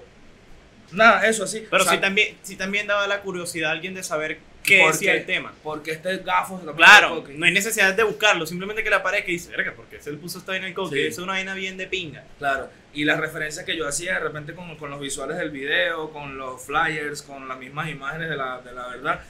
[0.93, 1.67] nada, eso así.
[1.71, 4.81] Pero O sea, sí también, sí también daba la curiosidad a alguien de saber qué
[4.81, 5.53] ¿por decía el tema.
[5.63, 9.31] Porque este gafo se lo Claro, no hay necesidad de buscarlo, simplemente que le aparezca
[9.31, 11.07] y dice, verga, porque se le puso esta vaina el Coqui, Sí.
[11.07, 12.25] es una vaina bien de pinga.
[12.39, 16.11] Claro, y las referencias que yo hacía de repente con, con los visuales del video,
[16.11, 19.21] con los flyers, con las mismas imágenes de la, de la verdad,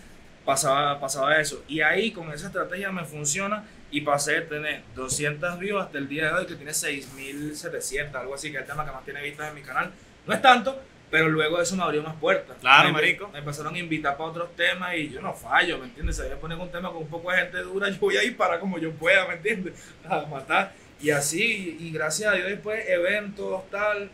[0.45, 1.65] pasaba, pasaba eso.
[1.69, 6.09] Y ahí con esa estrategia me funciona y pasé de tener 200 views hasta el
[6.09, 9.23] día de hoy que tiene 6.700, algo así, que es el tema que más tiene
[9.23, 9.91] vistas en mi canal.
[10.27, 12.57] No es tanto, pero luego eso me abrió más puertas.
[12.61, 13.29] Claro, me, marico.
[13.29, 16.17] Me empezaron a invitar para otros temas y yo no fallo, ¿me entiendes?
[16.17, 18.25] Si voy a poner un tema con un poco de gente dura, yo voy a
[18.25, 19.75] ir para como yo pueda, ¿me entiendes?
[20.09, 20.73] A matar.
[21.01, 24.11] Y así, y gracias a Dios después, eventos, tal.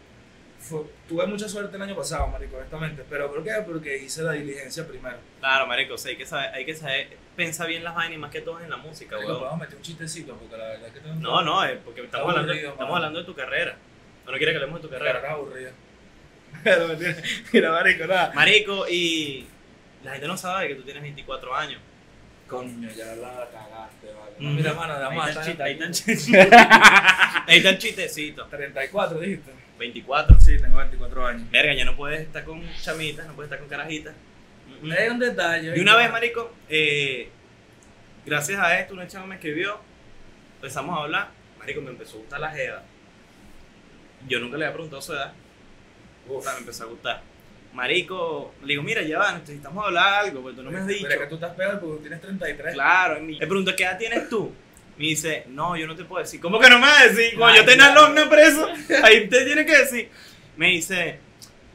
[0.58, 3.04] fue- tuve mucha suerte el año pasado, marico, honestamente.
[3.08, 3.52] Pero ¿por qué?
[3.64, 5.16] Porque hice la diligencia primero.
[5.40, 8.18] Claro, marico, o sea, hay que saber, hay que saber pensar bien las vainas y
[8.18, 9.38] más que todo en la música, Marico, weón.
[9.40, 12.28] podemos meter un chistecito, porque la verdad es que tengo No, no, es porque estamos,
[12.30, 13.76] hablando, estamos hablando de tu carrera.
[14.26, 15.12] No, no quiere que hablemos de tu carrera.
[15.14, 15.70] carrera aburrida.
[16.64, 17.16] Pero mentira,
[17.52, 18.32] mira, marico, nada.
[18.34, 19.46] Marico, y
[20.04, 21.80] la gente no sabe que tú tienes 24 años.
[22.46, 24.36] Coño, ya la cagaste, vale.
[24.38, 25.28] No, mira, mano, Ahí más.
[25.30, 26.38] está el chiste, ahí está el está chiste.
[27.46, 28.46] Ahí está el chistecito.
[28.46, 29.50] 34, dijiste.
[29.78, 30.40] 24.
[30.40, 31.50] Sí, tengo 24 años.
[31.50, 34.14] Verga, ya no puedes estar con chamitas, no puedes estar con carajitas.
[34.82, 34.92] Mm.
[34.92, 35.76] Es un detalle.
[35.76, 37.30] Y una vez, marico, eh,
[38.26, 39.80] gracias a esto, una chava me escribió,
[40.56, 42.84] empezamos a hablar, marico, me empezó a gustar la jeda.
[44.28, 45.32] Yo nunca le había preguntado su edad,
[46.26, 47.22] puta, me empezó a gustar.
[47.72, 51.06] Marico, le digo, mira, ya va, necesitamos hablar algo, porque tú no me has dicho.
[51.08, 52.74] Pero que tú estás peor porque tú tienes 33.
[52.74, 54.52] Claro, y me- le pregunto, ¿qué edad tienes tú?
[54.98, 56.38] Me dice, no, yo no te puedo decir.
[56.38, 57.38] ¿Cómo que no me vas a decir?
[57.38, 58.00] Cuando yo claro.
[58.02, 58.68] alumno preso,
[59.02, 60.10] ahí te tiene que decir.
[60.56, 61.18] Me dice,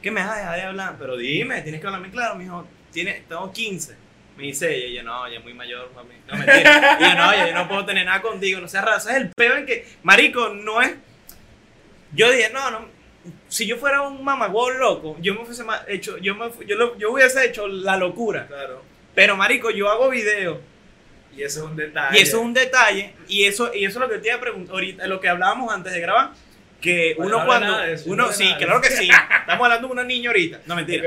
[0.00, 0.96] ¿qué me vas a dejar de hablar?
[1.00, 2.66] Pero dime, tienes que hablarme claro, mijo.
[2.92, 3.96] Tiene, tengo 15.
[4.36, 6.14] Me dice ella, y yo, no, ya es muy mayor para mí.
[6.28, 6.96] No, mentira.
[7.00, 8.98] Y yo, no, ya yo no puedo tener nada contigo, no seas raro.
[8.98, 10.92] Es el peor en que, marico, no es...
[12.12, 12.86] Yo dije, no, no,
[13.48, 17.12] si yo fuera un mamagüey loco, yo me fuese hecho, yo, me, yo, lo- yo
[17.12, 18.46] hubiese hecho la locura.
[18.46, 18.82] Claro.
[19.14, 20.58] Pero, marico, yo hago videos
[21.36, 22.18] Y eso es un detalle.
[22.18, 24.40] Y eso es un detalle, y eso, y eso es lo que te iba a
[24.40, 26.30] preguntar ahorita, lo que hablábamos antes de grabar,
[26.80, 29.08] que Bueno, uno no cuando, eso, uno, sí, claro que sí,
[29.40, 31.04] estamos hablando de una niña ahorita, no mentira.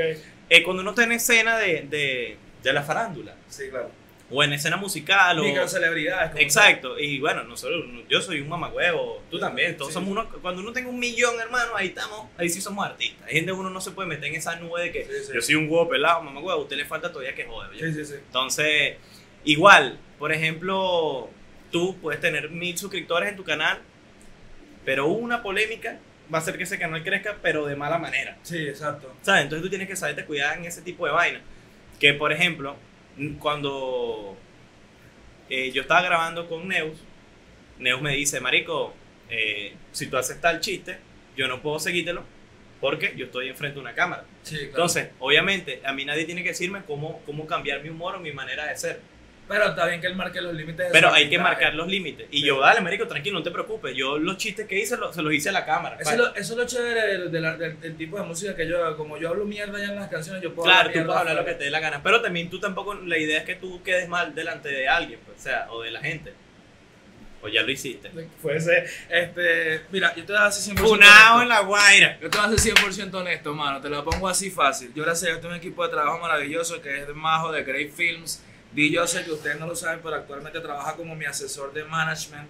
[0.50, 3.90] Eh, cuando uno está en escena de, de, de la farándula, Sí, claro.
[4.32, 5.42] O en escena musical, o...
[5.44, 6.30] Microcelebridades.
[6.30, 9.94] como Exacto, y bueno, nosotros, yo soy un mamagüevo, tú también, todos sí.
[9.94, 13.26] somos uno, cuando uno tenga un millón, hermano, ahí estamos, ahí sí somos artistas.
[13.28, 15.32] Hay gente que uno no se puede meter en esa nube de que Sí, sí.
[15.34, 17.70] yo soy un huevo pelado, mamagüevo, a usted le falta todavía que joder.
[17.70, 17.92] oye.
[17.92, 18.14] Sí, sí, sí.
[18.26, 18.96] Entonces,
[19.44, 21.28] igual, por ejemplo,
[21.70, 23.80] tú puedes tener mil suscriptores en tu canal,
[24.84, 25.98] pero una polémica
[26.32, 28.38] va a hacer que ese canal crezca, pero de mala manera.
[28.42, 29.14] Sí, exacto.
[29.22, 29.42] ¿Sabes?
[29.42, 31.40] Entonces tú tienes que saberte cuidar en ese tipo de vaina.
[32.00, 32.76] Que, por ejemplo,
[33.38, 34.36] cuando
[35.48, 36.98] eh, yo estaba grabando con Neus,
[37.78, 38.94] Neus me dice, Marico,
[39.28, 40.98] eh, si tú haces tal chiste,
[41.36, 42.24] yo no puedo seguírtelo
[42.80, 44.24] porque yo estoy enfrente de una cámara.
[44.42, 44.70] Sí, claro.
[44.70, 48.32] Entonces, obviamente, a mí nadie tiene que decirme cómo, cómo cambiar mi humor o mi
[48.32, 49.00] manera de ser.
[49.52, 50.86] Pero está bien que él marque los límites.
[50.86, 52.26] de Pero hay que marcar los límites.
[52.30, 52.46] Y Sí.
[52.46, 53.94] yo, dale, Marico, tranquilo, no te preocupes.
[53.94, 55.96] Yo los chistes que hice lo- se los hice a la cámara.
[56.00, 58.66] Eso es, lo, eso es lo chévere del, del- del- del tipo de música que
[58.68, 58.96] yo.
[58.96, 61.36] Como yo hablo mierda ya en las canciones, yo puedo Claro, hablar tú puedes hablar
[61.36, 63.82] lo que te dé la gana, pero también tú tampoco, la idea es que tú
[63.82, 66.32] quedes mal delante de alguien, pues, o sea, o de la gente.
[67.44, 68.08] O ya lo hiciste.
[68.40, 68.88] Puede ser.
[69.08, 71.42] Este, mira, yo te voy a hacer 100% Funado honesto.
[71.42, 72.18] en la guaira.
[72.20, 73.80] Yo te voy a ser 100% honesto, mano.
[73.80, 74.92] Te lo pongo así fácil.
[74.94, 77.64] Yo gracias a Dios tengo un equipo de trabajo maravilloso que es de Majo, de
[77.64, 78.44] Great Films.
[78.74, 82.48] Yo sé que ustedes no lo saben, pero actualmente trabaja como mi asesor de management.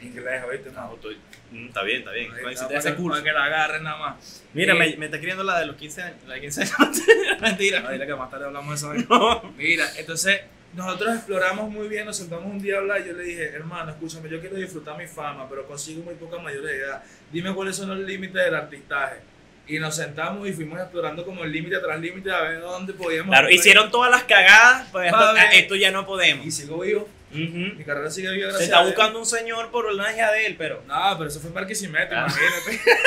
[0.00, 0.70] Inglés, ¿oíste?
[0.72, 1.16] No, No, estoy-
[1.52, 2.30] mm, está bien, está bien.
[2.34, 3.10] Ahí está, para, ese que, curso.
[3.18, 4.42] para que la agarren nada más.
[4.52, 6.18] Mira, Eh, me, me está escribiendo la de los 15 años.
[6.26, 7.00] La de 15 años.
[7.40, 7.80] Mentira.
[7.80, 9.06] No, dile que más tarde hablamos de eso.
[9.08, 9.52] No.
[9.56, 10.40] Mira, entonces
[10.74, 13.90] nosotros exploramos muy bien, nos sentamos un día a hablar y yo le dije, hermano,
[13.92, 17.02] escúchame, yo quiero disfrutar mi fama, pero consigo muy poca mayor de edad.
[17.32, 19.20] Dime cuáles son los límites del artistaje.
[19.68, 23.30] Y nos sentamos y fuimos explorando como el límite tras límite a ver dónde podíamos.
[23.30, 26.46] Claro, hicieron todas las cagadas, pues esto, esto ya no podemos.
[26.46, 27.08] Y sigo vivo.
[27.32, 30.54] Mi carrera sigue viva Se está a buscando un señor por una hija de él,
[30.56, 30.82] pero.
[30.86, 32.26] No, pero eso fue en Barquisimeto, Ah.
[32.28, 32.80] imagínate.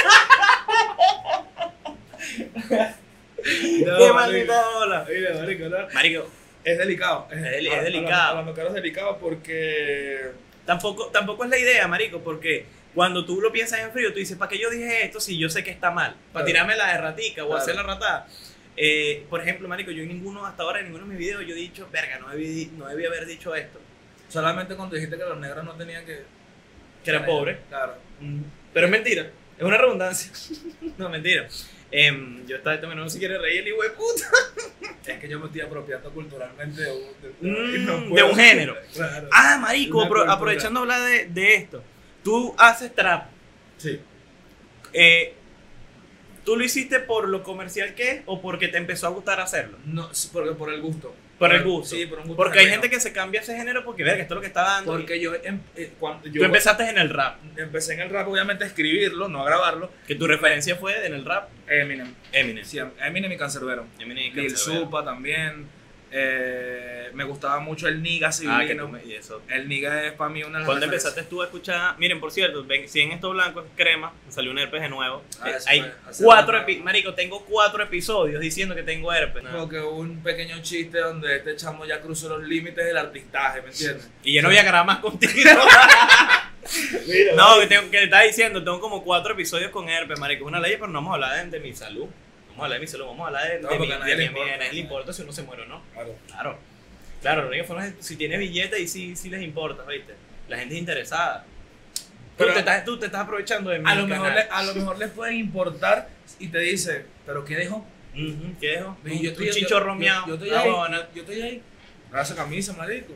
[3.43, 5.05] ¡Qué maldita bola!
[5.09, 5.77] Mira, marico, no.
[5.93, 6.27] Marico,
[6.63, 7.27] Es delicado.
[7.31, 8.37] Es deli- es a- a- delicado.
[8.37, 10.31] A, lo mejor es delicado porque.
[10.65, 14.37] Tampoco, tampoco es la idea, marico, porque cuando tú lo piensas en frío, tú dices,
[14.37, 16.11] ¿para qué yo dije esto si yo sé que está mal?
[16.33, 16.45] Para Claro.
[16.47, 17.61] tirarme la de ratica o Claro.
[17.61, 18.27] hacer la ratada.
[18.77, 21.53] Eh, por ejemplo, marico, yo en ninguno, hasta ahora en ninguno de mis videos, yo
[21.53, 23.79] he dicho, verga, no debí, no debí haber dicho esto.
[24.29, 26.23] Solamente cuando dijiste que los negros no tenían que.
[27.03, 27.59] Que era pobre.
[27.69, 27.95] Claro.
[28.19, 28.41] Mm,
[28.73, 30.31] Pero es mentira, es una redundancia.
[30.97, 31.47] no, mentira.
[31.91, 34.25] Em, yo estaba también no se quiere reír el hijo de puta.
[35.05, 38.77] Es que yo me estoy apropiando culturalmente de un, de- Mm, no un género.
[38.93, 39.27] Claro.
[39.33, 40.33] Ah, marico, apro- cultura.
[40.33, 41.83] aprovechando hablar de, de esto.
[42.29, 43.27] Tú haces trap.
[43.77, 43.99] Sí.
[44.93, 45.33] Eh,
[46.45, 49.77] ¿Tú lo hiciste por lo comercial que es o porque te empezó a gustar hacerlo?
[49.85, 51.13] No, porque por el gusto.
[51.37, 51.95] Por el gusto.
[51.95, 52.37] Sí, por un gusto.
[52.43, 54.63] Porque hay gente que se cambia ese género porque, verga, esto es lo que está
[54.63, 54.91] dando.
[54.91, 58.27] Porque yo, em- eh, cuando yo tú empezaste en el rap, empecé en el rap,
[58.27, 59.89] obviamente a escribirlo, no a grabarlo.
[60.05, 62.13] que tu referencia fue en el rap Eminem.
[62.33, 62.65] Eminem.
[62.65, 63.85] Sí, Eminem y Cancerbero.
[63.99, 64.85] Eminem y Lil Canserbero.
[64.85, 65.67] Supa también.
[66.11, 68.99] Eh, me gustaba mucho el Niga Ah, que civilino.
[69.05, 69.41] y eso.
[69.49, 71.11] El Niga es para mí una de las ¿Cuándo referencias.
[71.11, 71.95] empezaste tú a escuchar?
[71.99, 74.89] Miren, por cierto, ven, si en esto blanco es crema, me salió un herpes de
[74.89, 75.23] nuevo.
[75.41, 75.91] Ah, Eh, hay
[76.21, 76.67] cuatro rato.
[76.71, 79.43] epi- Marico, tengo cuatro episodios diciendo que tengo herpes.
[79.43, 79.51] ¿no?
[79.59, 83.69] Porque hubo un pequeño chiste donde este chamo ya cruzó los límites del artistaje, ¿me
[83.69, 84.09] entiendes?
[84.23, 85.31] Y yo no voy a grabar más contigo.
[87.07, 90.43] Mira, no, que, tengo, que le estaba diciendo, tengo como cuatro episodios con herpes, marico.
[90.43, 92.05] Es una ley, pero no vamos a hablar de, de mi salud.
[92.59, 94.15] Vamos a hablar de mi salud, vamos a hablar de, No, de mi, nadie de
[94.15, 94.57] le mi- importa.
[94.57, 95.81] nadie le importa si uno se muere o no.
[95.93, 96.15] Claro.
[96.27, 96.57] Claro.
[97.21, 100.13] Claro, lo único que forma es si tienes billete y sí, sí les importa, ¿viste?
[100.49, 101.45] La gente es interesada.
[102.37, 104.63] Pero- tú, te estás, tú te estás aprovechando de mi A lo, mejor le, a
[104.63, 107.67] lo mejor les pueden importar y te dice, ¿pero qué?
[107.67, 107.85] Ujú,
[108.59, 108.97] ¿Qué dejo?
[109.05, 110.21] Y Un- yo estoy- chichorro yo- miau.
[110.21, 111.05] Yo, yo estoy Ah, ahí.
[111.15, 111.61] yo estoy ahí.
[112.11, 113.13] Raza camisa, marico.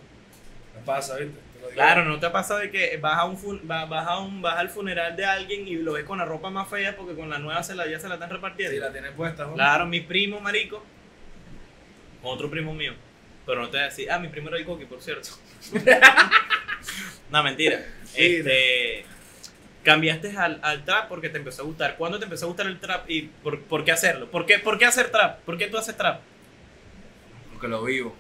[0.75, 1.37] Me pasa, ¿viste?
[1.71, 4.41] Claro, ¿no te ha pasado de que vas a un fun- va- vas a un
[4.41, 7.29] vas al funeral de alguien y lo ves con la ropa más fea porque con
[7.29, 8.73] la nueva se la, ya se la están repartiendo?
[8.73, 9.53] Sí, la tiene puesta, ¿no?
[9.53, 10.83] Claro, mi primo, marico.
[12.21, 12.93] Otro primo mío.
[13.45, 15.29] Pero no te voy a decir, ah, mi primo era el Coqui, por cierto.
[17.31, 17.83] no, mentira.
[18.15, 19.05] Este,
[19.83, 21.97] cambiaste al, al trap porque te empezó a gustar.
[21.97, 24.29] ¿Cuándo te empezó a gustar el trap y por, por qué hacerlo?
[24.31, 25.39] ¿Por qué, ¿Por qué hacer trap?
[25.41, 26.21] ¿Por qué tú haces trap?
[27.51, 28.15] Porque lo vivo.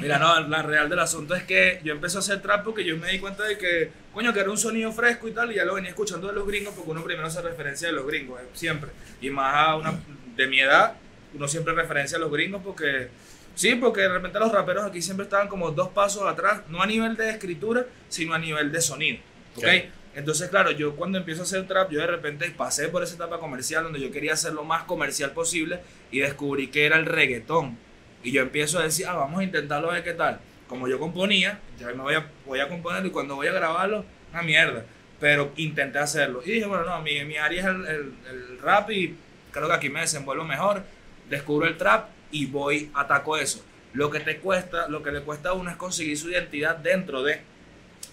[0.00, 2.96] Mira, no, la real del asunto es que yo empecé a hacer trap porque yo
[2.96, 5.64] me di cuenta de que, coño, que era un sonido fresco y tal, y ya
[5.64, 8.44] lo venía escuchando de los gringos porque uno primero hace referencia de los gringos, eh,
[8.52, 8.90] siempre.
[9.20, 9.94] Y más a una
[10.36, 10.94] de mi edad,
[11.34, 13.08] uno siempre referencia a los gringos porque,
[13.54, 16.86] sí, porque de repente los raperos aquí siempre estaban como dos pasos atrás, no a
[16.86, 19.18] nivel de escritura, sino a nivel de sonido.
[19.56, 19.62] ¿ok?
[19.62, 19.84] Claro.
[20.14, 23.40] Entonces, claro, yo cuando empiezo a hacer trap, yo de repente pasé por esa etapa
[23.40, 25.80] comercial donde yo quería hacer lo más comercial posible
[26.12, 27.76] y descubrí que era el reggaetón.
[28.24, 30.40] Y yo empiezo a decir, ah, vamos a intentarlo a ver qué tal.
[30.68, 32.66] como yo componía, ya me voy a, voy a
[33.04, 34.84] y cuando voy a grabarlo, una mierda.
[35.20, 36.42] Pero intenté hacerlo.
[36.44, 39.14] Y dije, bueno, no, mi, mi área es el, el- el rap y
[39.52, 40.82] creo que aquí me desenvuelvo mejor.
[41.30, 43.62] Descubro el trap y voy, ataco eso.
[43.92, 47.22] Lo que te cuesta, lo que le cuesta a uno es conseguir su identidad dentro
[47.22, 47.40] de.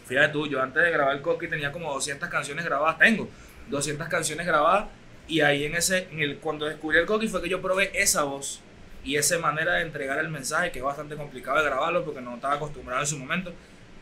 [0.05, 3.29] Fíjate tú, yo antes de grabar el Coqui tenía como 200 canciones grabadas, tengo
[3.69, 4.89] 200 canciones grabadas
[5.27, 8.23] y ahí en ese, en el, cuando descubrí el Coqui fue que yo probé esa
[8.23, 8.61] voz
[9.03, 12.35] y esa manera de entregar el mensaje que es bastante complicado de grabarlo porque no
[12.35, 13.53] estaba acostumbrado en su momento.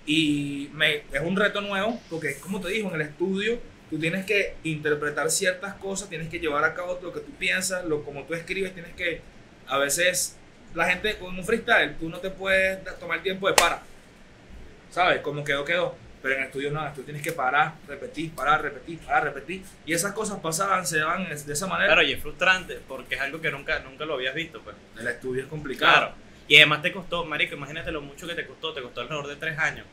[0.05, 4.25] Y me, es un reto nuevo porque como te digo en el estudio tú tienes
[4.25, 8.23] que interpretar ciertas cosas tienes que llevar a cabo lo que tú piensas lo como
[8.23, 9.21] tú escribes tienes que
[9.67, 10.37] a veces
[10.73, 13.83] la gente con un freestyle tú no te puedes tomar tiempo de para.
[14.89, 18.61] Sabes como quedó quedó pero en el estudio no, tú tienes que parar, repetir, parar,
[18.61, 19.61] repetir, parar, repetir.
[19.85, 21.87] Y esas cosas pasaban, se daban de esa manera.
[21.93, 24.75] Claro, y es frustrante porque es algo que nunca, nunca lo habías visto, pues.
[24.99, 25.93] El estudio es complicado.
[25.97, 26.13] Claro.
[26.47, 29.35] Y además te costó, marico, imagínate lo mucho que te costó, te costó alrededor de
[29.35, 29.85] tres años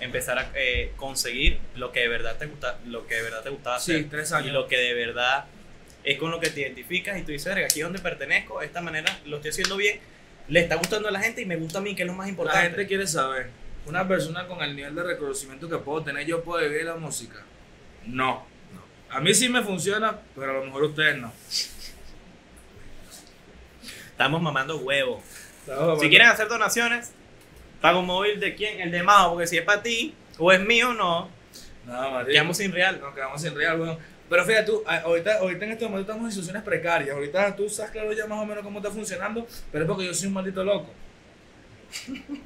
[0.00, 3.50] empezar a eh, conseguir lo que de verdad te gusta, lo que de verdad te
[3.50, 4.52] gustaba Sí, hacer tres y años.
[4.52, 5.46] lo que de verdad
[6.04, 8.80] es con lo que te identificas y tú dices, aquí es donde pertenezco, de esta
[8.80, 9.98] manera lo estoy haciendo bien,
[10.46, 12.26] le está gustando a la gente y me gusta a mí, que es lo más
[12.26, 12.68] La importante.
[12.68, 13.50] gente quiere saber,
[13.88, 17.42] una persona con el nivel de reconocimiento que puedo tener, ¿yo puedo vivir la música?
[18.06, 18.46] No.
[19.10, 21.32] A mí sí me funciona, pero a lo mejor ustedes no.
[24.10, 25.22] Estamos mamando huevos.
[26.00, 27.12] Si quieren hacer donaciones,
[27.80, 30.92] pago móvil de quién, el de Mao, porque si es para ti o es mío,
[30.92, 31.30] no,
[31.86, 33.00] No, quedamos sin real.
[33.00, 33.98] Nos quedamos sin real, weón.
[34.28, 37.14] Pero fíjate tú, ahorita, ahorita en este momento estamos en situaciones precarias.
[37.14, 40.12] Ahorita tú sabes claro ya más o menos cómo está funcionando, pero es porque yo
[40.12, 40.92] soy un maldito loco.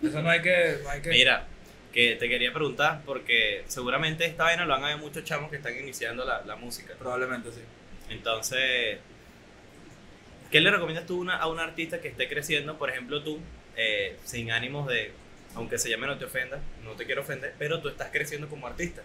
[0.03, 0.79] Eso no hay que.
[0.83, 1.47] No hay que Mira,
[1.93, 5.57] que te quería preguntar, porque seguramente esta vaina lo van a ver muchos chamos que
[5.57, 6.95] están iniciando la, la música.
[6.99, 7.61] Probablemente sí.
[8.09, 8.99] Entonces,
[10.51, 12.79] ¿qué le recomiendas tú una- a un artista que esté creciendo?
[12.79, 13.41] Por ejemplo, tú,
[13.77, 15.13] eh, sin ánimos de,
[15.55, 18.67] aunque se llame no te ofenda, no te quiero ofender, pero tú estás creciendo como
[18.67, 19.03] artista.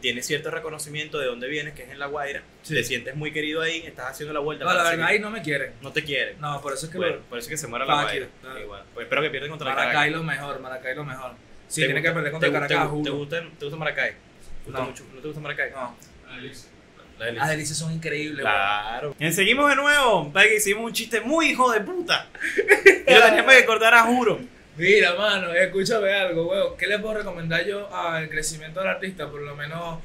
[0.00, 2.42] Tienes cierto reconocimiento de dónde vienes, que es en La Guaira.
[2.62, 2.74] Sí.
[2.74, 4.64] Te sientes muy querido ahí, estás haciendo la vuelta.
[4.64, 5.72] No, la verdad, ahí no me quieren.
[5.82, 6.40] No te quieren.
[6.40, 8.26] No, por eso es que Bueno, lo- por eso es que se muera La Guaira.
[8.40, 8.60] claro.
[8.60, 8.82] Igual.
[8.94, 10.12] Pues espero que pierdan contra Maracay Caracas.
[10.12, 11.32] lo mejor, Maracay lo mejor.
[11.68, 13.14] Sí, ¿Te tiene gusta- que perder contra Caracas, te, te juro.
[13.16, 14.10] gusta, ¿Te gusta Maracay?
[14.10, 14.16] ¿Te
[14.66, 14.86] gusta No.
[14.86, 15.04] mucho?
[15.14, 15.70] ¿No te gusta Maracay?
[15.72, 15.96] No,
[17.18, 18.40] las delicias son increíbles.
[18.40, 19.14] Claro.
[19.18, 20.32] Y seguimos de nuevo.
[20.32, 22.26] para que hicimos un chiste muy hijo de puta.
[23.06, 24.40] Y lo teníamos que cortar a juro.
[24.76, 26.76] Mira, mano, escúchame algo, weón.
[26.76, 29.30] ¿Qué le puedo recomendar yo al crecimiento del artista?
[29.30, 29.98] Por lo menos,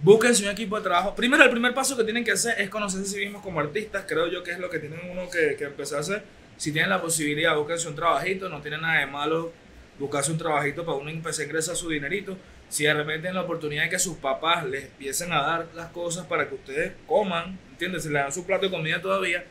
[0.00, 1.14] búsquense un equipo de trabajo.
[1.14, 4.04] Primero, el primer paso que tienen que hacer es conocerse a sí mismos como artistas.
[4.08, 6.22] Creo yo que es lo que tienen uno que, que empezar a hacer.
[6.56, 8.48] Si tienen la posibilidad, búsquense un trabajito.
[8.48, 9.52] No tiene nada de malo
[9.98, 12.36] buscarse un trabajito para uno empezar a ingresar su dinerito.
[12.68, 15.90] Si de repente tienen la oportunidad de que sus papás les empiecen a dar las
[15.90, 18.02] cosas para que ustedes coman, ¿entiendes?
[18.02, 19.44] Si le dan su plato de comida todavía,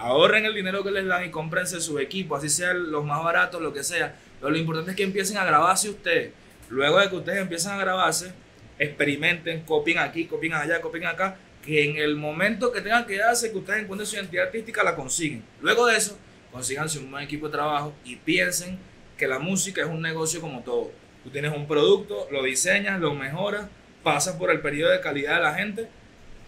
[0.00, 3.60] ahorren el dinero que les dan y cómprense su equipo, así sean los más baratos,
[3.60, 4.16] lo que sea.
[4.40, 6.32] Pero lo importante es que empiecen a grabarse ustedes.
[6.70, 8.32] Luego de que ustedes empiecen a grabarse,
[8.78, 13.52] experimenten, copien aquí, copien allá, copien acá, que en el momento que tengan que darse,
[13.52, 15.44] que ustedes encuentren su identidad artística, la consiguen.
[15.60, 16.16] Luego de eso,
[16.50, 18.78] consíganse un buen equipo de trabajo y piensen
[19.18, 20.90] que la música es un negocio como todo.
[21.22, 23.66] Tú tienes un producto, lo diseñas, lo mejoras,
[24.02, 25.88] pasas por el periodo de calidad de la gente,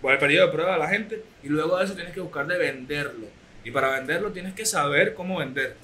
[0.01, 2.47] por el periodo de prueba de la gente, y luego de eso tienes que buscar
[2.47, 3.42] de venderlo.
[3.65, 5.77] Y para venderlo tienes que saber cómo vender.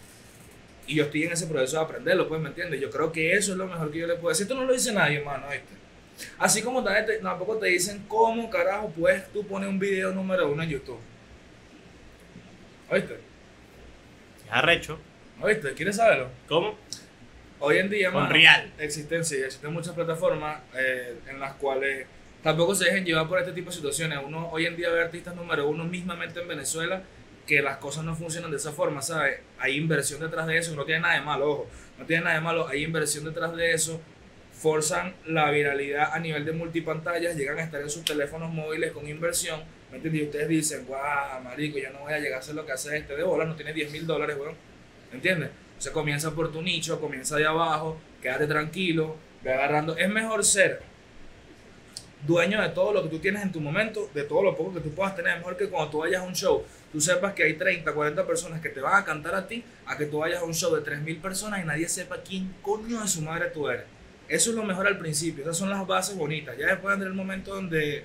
[0.86, 2.80] Y yo estoy en ese proceso de aprenderlo, pues, ¿me entiendes?
[2.80, 4.44] Yo creo que eso es lo mejor que yo le puedo decir.
[4.44, 5.74] Esto no lo dice nadie, hermano, ¿viste?
[6.38, 10.50] Así como también te- tampoco te dicen cómo carajo puedes tú poner un video número
[10.50, 10.98] uno en YouTube.
[12.90, 13.14] ¿Oíste?
[14.46, 14.98] Es arrecho.
[15.40, 15.74] ¿Oíste?
[15.74, 16.28] ¿Quieres saberlo?
[16.48, 16.76] ¿Cómo?
[17.60, 18.72] Hoy en día, Con mano, Real.
[18.78, 22.06] existen, sí, existen muchas plataformas eh, en las cuales
[22.42, 24.18] tampoco se dejen llevar por este tipo de situaciones.
[24.24, 27.02] Uno hoy en día ve artistas número uno mismamente en Venezuela
[27.48, 29.40] que las cosas no funcionan de esa forma, ¿sabes?
[29.58, 31.66] Hay inversión detrás de eso, no tiene nada de malo, ojo,
[31.98, 34.00] no tiene nada de malo, hay inversión detrás de eso,
[34.52, 39.08] forzan la viralidad a nivel de multipantallas, llegan a estar en sus teléfonos móviles con
[39.08, 40.22] inversión, ¿me entiendes?
[40.22, 42.98] Y ustedes dicen, guau, marico, yo no voy a llegar a hacer lo que hace
[42.98, 44.54] este de bola, no tiene 10 mil dólares, weón,
[45.10, 45.48] ¿me entiendes?
[45.68, 49.96] Entonces comienza por tu nicho, comienza de abajo, quédate tranquilo, ve agarrando.
[49.96, 50.82] Es mejor ser
[52.26, 54.80] dueño de todo lo que tú tienes en tu momento, de todo lo poco que
[54.80, 55.32] tú puedas tener.
[55.32, 58.26] Es mejor que cuando tú vayas a un show, tú sepas que hay 30, 40
[58.26, 60.74] personas que te van a cantar a ti, a que tú vayas a un show
[60.74, 63.84] de 3.000 personas y nadie sepa quién coño de su madre tú eres.
[64.28, 66.56] Eso es lo mejor al principio, esas son las bases bonitas.
[66.58, 68.04] Ya después vendrá el momento donde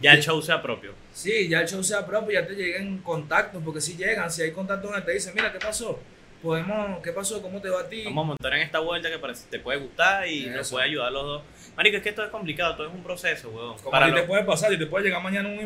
[0.00, 0.92] Ya el show sea propio.
[1.12, 4.52] Sí, ya el show sea propio, ya te lleguen contactos, porque si llegan, si hay
[4.52, 5.98] contactos donde te dicen, mira, ¿qué pasó?
[6.42, 7.40] Podemos, ¿qué pasó?
[7.42, 8.04] ¿Cómo te va a ti?
[8.04, 11.10] Vamos a montar en esta vuelta que parece te puede gustar y nos puede ayudar
[11.10, 11.42] los dos.
[11.76, 13.76] Marico, es que esto es complicado, todo es un proceso, weón.
[13.78, 15.58] Como Para a ti te puede pasar, y te puede llegar mañana un-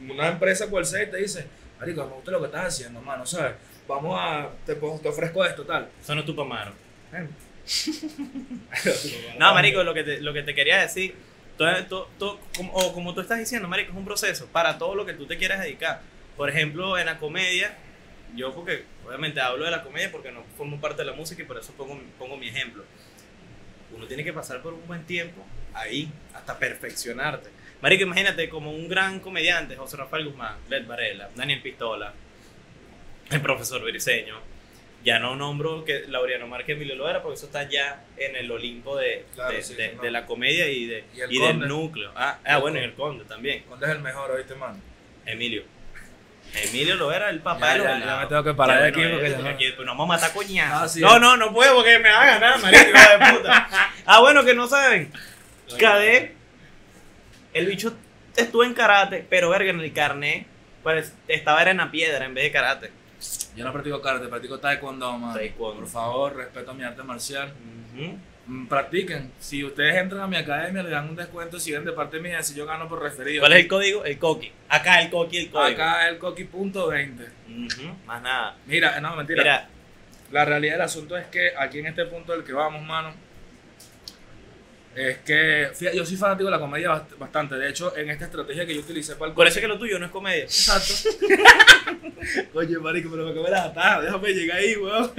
[0.00, 1.46] un- una empresa cual sea y te dice,
[1.78, 3.52] marico, me gusta lo que estás haciendo, mano, ¿sabes?
[3.86, 5.88] Vamos a, te, te ofrezco esto, tal.
[6.00, 6.34] Eso no es tu
[9.38, 11.14] No, marico, lo que te, lo que te quería decir,
[11.56, 14.94] todo, todo- todo- como, o como tú estás diciendo, marico, es un proceso para todo
[14.94, 16.00] lo que tú te quieras dedicar.
[16.36, 17.76] Por ejemplo, en la comedia,
[18.34, 21.46] yo porque obviamente hablo de la comedia porque no formo parte de la música y
[21.46, 22.84] por eso pongo, pongo mi ejemplo.
[23.94, 27.48] Uno tiene que pasar por un buen tiempo ahí, hasta perfeccionarte.
[27.80, 32.12] Marico, imagínate como un gran comediante, José Rafael Guzmán, Led Varela, Daniel Pistola,
[33.30, 34.36] el profesor Briseño.
[35.04, 38.96] Ya no nombro que Laureano Márquez Emilio Loera porque eso está ya en el Olimpo
[38.96, 40.02] de, Claro, de, sí, de- no.
[40.02, 41.66] de la comedia y, de, Y y del Conde.
[41.68, 42.10] núcleo.
[42.16, 42.84] Ah, ah bueno, y Conde.
[42.84, 43.62] el Conde también.
[43.68, 44.80] ¿Cuándo es el mejor, oíste, mano?
[45.24, 45.62] Emilio.
[46.54, 49.00] Emilio Loera, el papá Ya, de los ya, ya me tengo que parar de aquí
[49.10, 50.82] porque eh, ya no- aquí, pues nos vamos a matar coñazos.
[50.82, 51.00] Ah, sí.
[51.00, 53.68] no, no, no puedo porque me hagan nada, marico, hijo de puta.
[54.06, 55.12] Ah, bueno, que no saben.
[55.78, 56.34] Cadé,
[57.52, 57.94] el bicho
[58.36, 60.46] estuvo en karate, pero verga, en el carnet,
[60.82, 62.92] pues estaba era en la piedra en vez de karate.
[63.56, 65.34] Yo no practico karate, practico taekwondo, mano.
[65.34, 65.80] Taekwondo.
[65.80, 67.52] Por favor, respeto mi arte marcial.
[67.94, 68.14] Mm,
[68.68, 69.30] Practiquen.
[69.38, 72.42] Si ustedes entran a mi academia, le dan un descuento si ven de parte mía,
[72.42, 73.40] si yo gano por referido.
[73.42, 74.04] ¿Cuál es el código?
[74.04, 74.50] El coqui.
[74.70, 75.74] Acá el coqui, el código.
[75.82, 77.28] Acá el coqui.20.
[77.48, 78.56] Ujú, Más nada.
[78.66, 79.42] Mira, no, mentira.
[79.42, 79.68] Mira,
[80.32, 83.12] La realidad del asunto es que aquí en este punto del que vamos, mano,
[84.94, 87.54] es que fíjate, yo soy fanático de la comedia bast- bastante.
[87.54, 89.98] De hecho, en esta estrategia que yo utilicé para el eso es que lo tuyo
[89.98, 90.44] no es comedia.
[90.44, 90.92] Exacto.
[92.54, 94.02] Oye, marico, pero me acabé las atajas.
[94.04, 95.12] Déjame llegar ahí, weón.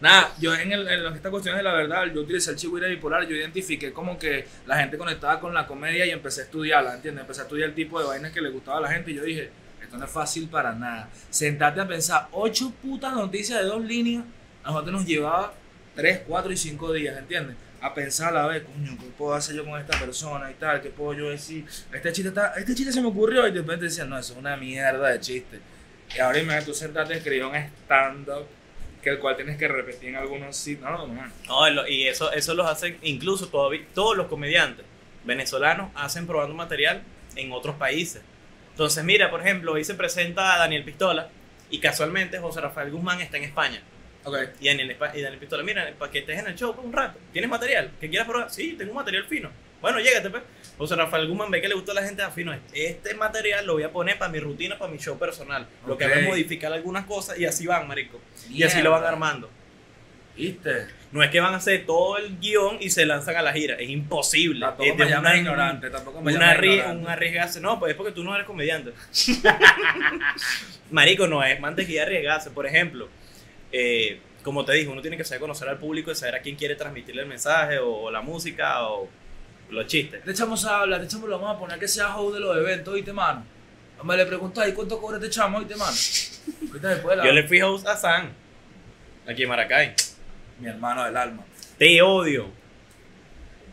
[0.00, 3.26] Nada, yo en, el, en esta cuestión de la verdad, yo utilicé el chihuahua bipolar,
[3.26, 7.20] yo identifiqué como que la gente conectaba con la comedia y empecé a estudiarla, ¿entiendes?
[7.22, 9.22] Empecé a estudiar el tipo de vainas que le gustaba a la gente y yo
[9.22, 9.50] dije,
[9.82, 11.10] esto no es fácil para nada.
[11.28, 14.24] Sentarte a pensar ocho putas noticias de dos líneas,
[14.64, 15.52] a nosotros nos llevaba
[15.94, 17.56] tres, cuatro y cinco días, ¿entiendes?
[17.82, 20.80] A pensar a la vez, coño, ¿qué puedo hacer yo con esta persona y tal?
[20.80, 21.66] ¿Qué puedo yo decir?
[21.92, 24.38] Este chiste, está, este chiste se me ocurrió y de repente decían, no, eso es
[24.38, 25.60] una mierda de chiste.
[26.16, 28.46] Y ahora imagínate, tú sentarte a escribir un stand-up
[29.02, 30.90] que el cual tienes que repetir en algunos sitios.
[30.90, 31.88] No, no, no.
[31.88, 34.84] Y eso, eso los hacen, incluso todavía, todos los comediantes
[35.24, 37.02] venezolanos hacen probando material
[37.36, 38.22] en otros países.
[38.70, 41.28] Entonces, mira, por ejemplo, hoy se presenta a Daniel Pistola
[41.70, 43.82] y casualmente José Rafael Guzmán está en España.
[44.24, 44.36] Ok.
[44.60, 47.18] Y Daniel, y Daniel Pistola, mira, para que estés en el show por un rato,
[47.32, 47.90] ¿tienes material?
[48.00, 48.50] ¿Que quieras probar?
[48.50, 49.50] Sí, tengo un material fino.
[49.80, 50.42] Bueno, llégate, pues.
[50.78, 52.54] José Rafael Guzmán ve que le gustó a la gente afino.
[52.72, 55.66] Este material lo voy a poner para mi rutina, para mi show personal.
[55.86, 58.20] Lo que hago es modificar algunas cosas y así van, marico.
[58.48, 59.50] Y así lo van armando.
[60.36, 60.86] ¿Viste?
[61.12, 63.74] No es que van a hacer todo el guion y se lanzan a la gira.
[63.74, 64.60] Es imposible.
[64.64, 66.98] Tampoco es de me una- ignorante, tampoco me una ignorante.
[66.98, 67.60] un arriesgarse.
[67.60, 68.92] No, pues es porque tú no eres comediante.
[70.90, 72.50] Marico, no es mantequilla arriesgarse.
[72.50, 73.08] Por ejemplo,
[73.72, 76.56] eh, como te dije, uno tiene que saber conocer al público y saber a quién
[76.56, 79.08] quiere transmitirle el mensaje o, la música o
[79.70, 80.20] los chistes.
[80.20, 82.92] Este chamo habla, este chamo lo vamos a poner que sea host de los eventos,
[82.94, 83.44] ¿oíste, mano?
[84.04, 85.92] Me le preguntas, ¿y cuánto cobra este chamo, oíste, mano?
[87.24, 88.30] Yo le fui host a San,
[89.28, 89.94] aquí en Maracay.
[90.58, 91.44] Mi hermano del alma.
[91.78, 92.48] Te odio.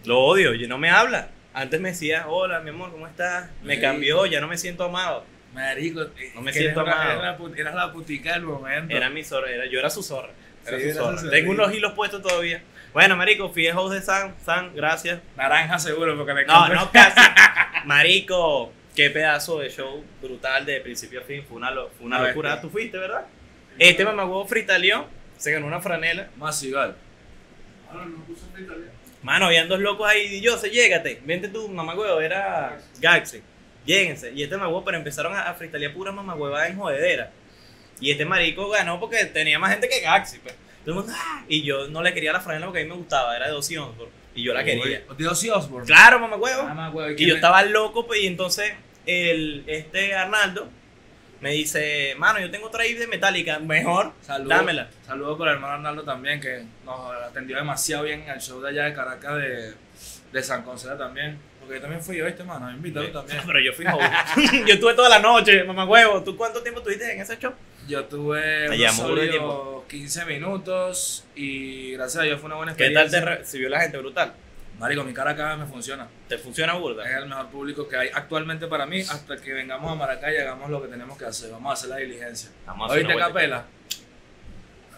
[0.05, 1.29] Lo odio, yo no me habla.
[1.53, 3.49] Antes me decía, hola, mi amor, ¿cómo estás?
[3.63, 3.81] Me Sí.
[3.81, 5.25] cambió, ya no me siento amado.
[5.53, 6.01] Marico,
[6.35, 7.11] No me siento una- amado.
[7.11, 8.95] eres la Eras la putica del momento.
[8.95, 10.29] Era mi zorra, era, yo era su zorra.
[10.65, 11.29] Era Sí, su zorra.
[11.29, 12.61] Tengo unos hilos puestos todavía.
[12.97, 15.19] Bueno, marico, host de San, San, gracias.
[15.35, 17.19] Naranja seguro, porque me No, compré- no, casi.
[17.85, 21.43] Marico, qué pedazo de show brutal de principio a fin.
[21.47, 22.53] Fue una, lo- fue una A locura.
[22.53, 22.61] ver.
[22.61, 23.27] Tú fuiste, ¿verdad?
[23.77, 25.05] Este mamagüevo fritaleó,
[25.37, 26.29] se ganó una franela.
[26.37, 26.95] Más igual.
[27.91, 28.91] Ahora no puso en italiano.
[29.21, 30.37] Mano, habían dos locos ahí.
[30.37, 31.21] Y yo, se llégate.
[31.23, 32.19] Vente tú, mamagüevo.
[32.19, 33.43] Era Gaxi.
[33.85, 34.31] Lléguense.
[34.33, 37.29] Y este mamagüevo, pero empezaron a, a fritalear pura mamagüeva en jodedera.
[37.99, 40.39] Y este marico ganó porque tenía más gente que Gaxi.
[40.39, 40.55] Pues.
[40.87, 42.95] Todo el mundo, "Ah", Y yo no le quería la franela porque a mí me
[42.95, 43.35] gustaba.
[43.35, 44.13] Era de Ozzy Osbourne.
[44.35, 45.03] Y yo la quería.
[45.17, 45.85] De Ozzy Osbourne.
[45.85, 48.71] Claro, más huevo, Y ¿quién yo estaba loco, pues, y entonces
[49.05, 50.69] el, este Arnaldo
[51.41, 54.49] me dice, mano, yo tengo otra ID de Metallica, mejor, Saludos.
[54.57, 54.89] dámela.
[55.05, 58.69] Saludos por el hermano Arnaldo también, que nos atendió demasiado bien en el show de
[58.69, 59.73] allá de Caracas de,
[60.31, 61.37] de San Concedo también.
[61.67, 63.41] Porque yo también fui yo, este mano, invítalo también.
[63.45, 63.85] Pero yo fui
[64.65, 66.23] yo estuve toda la noche, mamá huevo.
[66.23, 67.51] ¿Tú cuánto tiempo estuviste en ese show?
[67.89, 72.73] Yo tuve unos burda de sólidos 15 minutos y gracias a Dios fue una buena
[72.73, 73.19] ¿Qué tal experiencia.
[73.19, 73.97] te recibió la gente?
[73.97, 74.33] Brutal.
[74.79, 76.07] Marico, mi cara acá me funciona.
[76.29, 77.03] ¿Te funciona burda?
[77.09, 80.37] Es el mejor público que hay actualmente para mí hasta que vengamos a Maracay y
[80.37, 81.51] hagamos lo que tenemos que hacer.
[81.51, 82.49] Vamos a hacer la diligencia.
[82.65, 83.21] Vamos a hacer ¿Oíste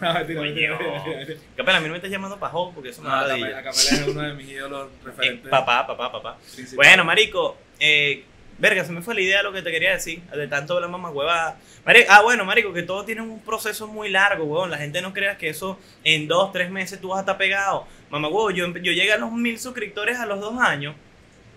[0.00, 0.20] vuelta.
[0.20, 0.78] capela?
[0.78, 1.36] Coño.
[1.56, 3.62] Capela, a mí no me estás llamando host porque eso me No, da Capela.
[3.62, 5.50] Capela es uno de mis ídolos Eh, referentes.
[5.50, 6.38] Papá, papá, papá.
[6.74, 8.24] Bueno, marico, eh,
[8.58, 10.90] verga, se me fue la idea de lo que te quería decir, de tanto hablar
[10.90, 11.58] mamá huevada.
[11.84, 14.70] Marico, ah, bueno, marico, que todo tiene un proceso muy largo, huevón.
[14.70, 17.86] La gente no crea que eso en dos, tres meses tú vas a estar pegado.
[18.10, 20.94] Mamá huevo, yo, yo llegué a los mil suscriptores a los dos años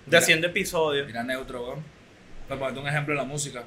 [0.06, 0.20] de Mira.
[0.20, 1.08] haciendo episodios.
[1.08, 1.84] Mira Neutro, weón.
[2.48, 3.64] Para ponerte un ejemplo de la música.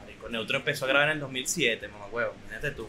[0.00, 2.88] Marico, Neutro empezó a grabar en el 2007, mamá huevo, imagínate tú.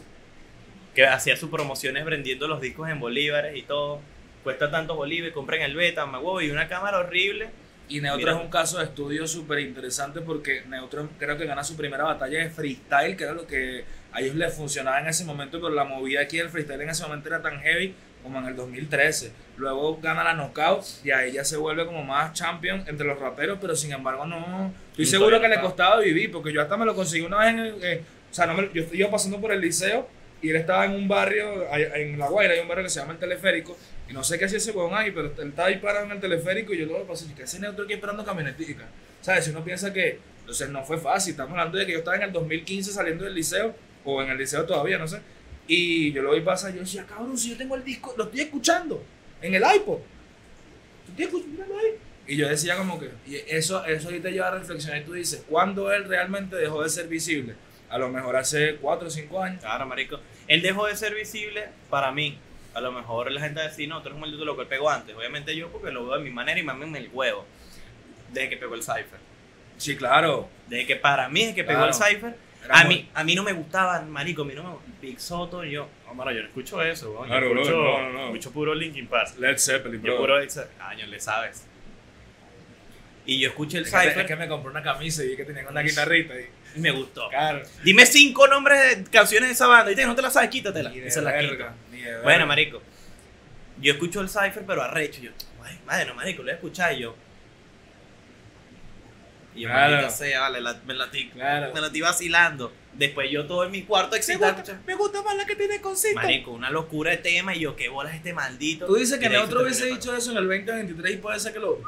[1.00, 4.02] Que hacía sus promociones vendiendo los discos en bolívares y todo.
[4.44, 7.48] cuesta tantos bolívares, compren el beta, me huevo, y una cámara horrible.
[7.88, 8.32] Y Neutro Mira.
[8.32, 12.40] es un caso de estudio súper interesante porque Neutro creo que gana su primera batalla
[12.40, 15.84] de freestyle, que era lo que a ellos les funcionaba en ese momento, pero la
[15.84, 19.32] movida aquí del freestyle en ese momento era tan heavy como en el 2013.
[19.56, 23.56] Luego gana la knockout y ahí ya se vuelve como más champion entre los raperos,
[23.58, 24.70] pero sin embargo no...
[24.90, 27.58] Estoy seguro que le costaba vivir, porque yo hasta me lo conseguí una vez en
[27.60, 27.74] el...
[27.84, 30.06] eh, o sea, no me- yo iba pasando por el liceo
[30.42, 33.12] y él estaba en un barrio, en La Guaira hay un barrio que se llama
[33.12, 33.76] El Teleférico,
[34.08, 36.20] y no sé qué hacía ese huevón ahí, pero él estaba ahí parado en el
[36.20, 38.88] teleférico y yo luego pasé, que ese neutro aquí esperando camionetica.
[39.20, 39.44] ¿Sabes?
[39.44, 42.24] Si uno piensa que, entonces no fue fácil, estamos hablando de que yo estaba en
[42.24, 43.74] el 2015 saliendo del liceo,
[44.04, 45.20] o en el liceo todavía, no sé,
[45.68, 48.40] y yo lo vi pasar yo decía, cabrón, si yo tengo el disco, lo estoy
[48.40, 49.04] escuchando
[49.40, 49.98] en el iPod.
[51.08, 51.94] Estoy escuchando ahí.
[52.26, 55.12] Y yo decía como que, y eso, eso ahí te lleva a reflexionar y tú
[55.12, 57.54] dices, ¿cuándo él realmente dejó de ser visible?
[57.90, 59.60] A lo mejor hace 4 o 5 años.
[59.60, 60.20] Claro, marico.
[60.46, 62.38] Él dejó de ser visible para mí.
[62.72, 64.68] A lo mejor la gente va a decir, no, tú eres un maldito loco, él
[64.68, 65.14] pegó antes.
[65.16, 67.44] Obviamente yo porque lo veo de mi manera y me el huevo.
[68.32, 69.18] Desde que pegó el Cypher.
[69.76, 70.48] Sí, claro.
[70.68, 71.92] Desde que para mí, desde que pegó Claro.
[71.92, 72.36] el Cypher,
[72.68, 75.88] a mí, a mí no me gustaba, marico, a mí no me Big Soto, yo,
[76.06, 77.26] no, mano, yo no escucho eso, weón.
[77.26, 78.24] Claro, yo bro, escucho, no, no, no.
[78.26, 79.30] escucho puro Linkin Park.
[79.38, 80.18] Led Zeppelin, Yo bro.
[80.18, 81.66] puro exa- Año, le sabes.
[83.26, 85.36] Y yo escuché el Es que, es Cypher que me compré una camisa y vi
[85.36, 86.46] que tenían una guitarrita y...
[86.74, 87.28] y me gustó.
[87.28, 87.62] Claro.
[87.84, 90.90] Dime cinco nombres de canciones de esa banda y te no te la sabes, quítatela.
[90.94, 91.50] Esa es la quito.
[91.52, 92.82] verga, de Bueno, marico,
[93.80, 95.20] yo escucho el Cypher, pero arrecho.
[95.20, 95.30] Yo,
[95.64, 97.16] ay, madre, no, marico, lo voy a escuchar y yo.
[99.54, 100.10] Y yo, Claro.
[100.10, 101.74] sea, vale, la- me la estoy Claro.
[101.74, 102.72] me la estoy vacilando.
[102.92, 104.44] Después yo todo en mi cuarto Me excitado.
[104.52, 106.14] gusta, escuchando, me gusta más la que tiene cosita.
[106.22, 108.86] Marico, una locura de tema y yo, qué bolas este maldito.
[108.86, 111.58] Tú dices que ahí se hubiese dicho eso en el 2023 y puede ser que
[111.58, 111.80] lo...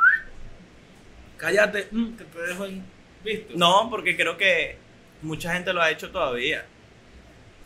[1.36, 2.84] Cállate, mm, que te dejo en...
[3.24, 3.54] ¿Visto?
[3.56, 4.76] No, porque creo que
[5.22, 6.64] mucha gente lo ha hecho todavía.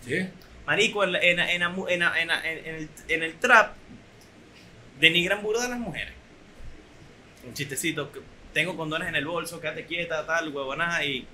[0.04, 0.28] Sí.
[0.66, 1.62] Marico, en, en, en, en,
[2.02, 3.74] en- en- en el, el trap
[5.00, 6.12] denigran burda a las mujeres.
[7.46, 8.20] Un chistecito, que
[8.52, 11.26] tengo condones en el bolso, quédate quieta, tal, huevonadas, y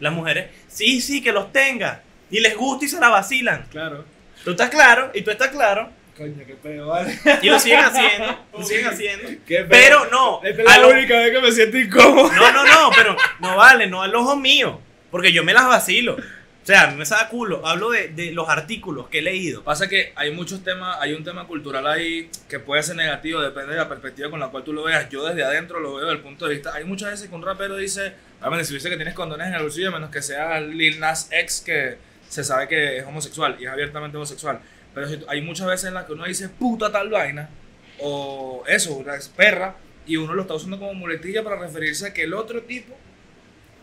[0.00, 3.66] las mujeres, sí, sí, que los tenga, y les gusta y se la vacilan.
[3.70, 4.04] Claro.
[4.44, 7.18] Tú estás claro, y tú estás claro, Coño, qué pedo, vale.
[7.42, 9.28] y lo siguen haciendo, lo siguen haciendo.
[9.46, 9.68] Qué pedo.
[9.68, 12.32] Pero no, es la lo- única vez que me siento incómodo.
[12.32, 16.14] no, no, no, pero no vale, no al ojo mío, porque yo me las vacilo.
[16.14, 17.64] O sea, a mí me saca culo.
[17.64, 19.62] Hablo de, de los artículos que he leído.
[19.62, 23.72] Pasa que hay muchos temas, hay un tema cultural ahí que puede ser negativo, depende
[23.74, 25.08] de la perspectiva con la cual tú lo veas.
[25.08, 26.74] Yo desde adentro lo veo desde el punto de vista.
[26.74, 29.54] Hay muchas veces que un rapero dice, a ver, si dice que tienes condones en
[29.54, 31.98] el bolsillo, a menos que sea Lil Nas X, que
[32.28, 34.58] se sabe que es homosexual y es abiertamente homosexual.
[34.96, 37.50] Pero si- hay muchas veces en las que uno dice puta tal vaina,
[37.98, 39.76] o eso, una es perra,
[40.06, 42.96] y uno lo está usando como muletilla para referirse a que el otro tipo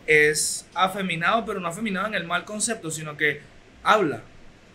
[0.08, 3.40] es afeminado, pero no afeminado en el mal concepto, sino que
[3.84, 4.22] habla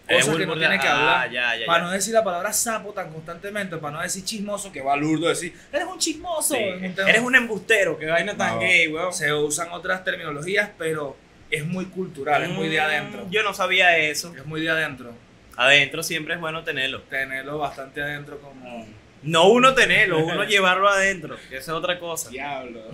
[0.10, 1.32] cosas que no tiene que Ah, hablar.
[1.32, 1.86] ya, ya, Para ya.
[1.88, 5.54] no decir la palabra sapo tan constantemente, para no decir chismoso, que va lurdo decir,
[5.74, 6.56] eres un chismoso.
[6.56, 9.14] Sí, Eres un embustero, que vaina tan No, gay, weón.
[9.14, 11.16] Se usan otras terminologías, pero
[11.52, 13.28] es muy cultural, es muy de Mm, adentro.
[13.30, 14.34] Yo no sabía eso.
[14.36, 15.14] Es muy de adentro.
[15.60, 17.02] Adentro siempre es bueno tenerlo.
[17.02, 18.88] Tenerlo bastante adentro como...
[19.24, 21.36] No uno tenerlo, uno llevarlo adentro.
[21.50, 22.30] Que esa es otra cosa.
[22.30, 22.82] Diablo.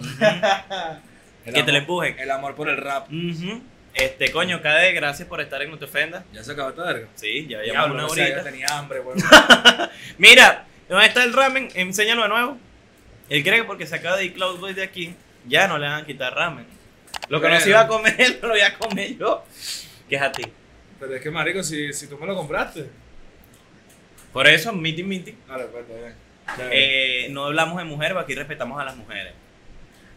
[1.46, 2.18] Que te lo empujen.
[2.18, 3.08] El amor por el rap.
[3.94, 6.24] Este, coño, Cade, gracias por estar en No Te Ofendas.
[6.34, 7.08] Ya se acabó esta verga.
[7.14, 8.38] Sí, ya llevamos una horita.
[8.38, 9.20] yo tenía hambre, weón.
[10.18, 11.70] Mira, ¿dónde está el ramen?
[11.76, 12.58] Enséñalo de nuevo.
[13.30, 15.14] Él cree que porque se acaba de ir Cloud Boy de aquí,
[15.48, 16.66] ya no le van a quitar ramen.
[17.30, 17.70] Lo que no se Bueno.
[17.70, 19.46] iba a comer él, lo voy a comer yo.
[20.10, 20.46] Que es a ti.
[21.00, 22.90] Pero es que, marico, si, si tú me lo compraste.
[24.32, 25.36] Por eso, miti miti.
[25.48, 26.16] Vale, pues, está bien.
[26.48, 26.72] Está bien.
[26.74, 29.34] Eh, no hablamos de mujeres, aquí respetamos a las mujeres.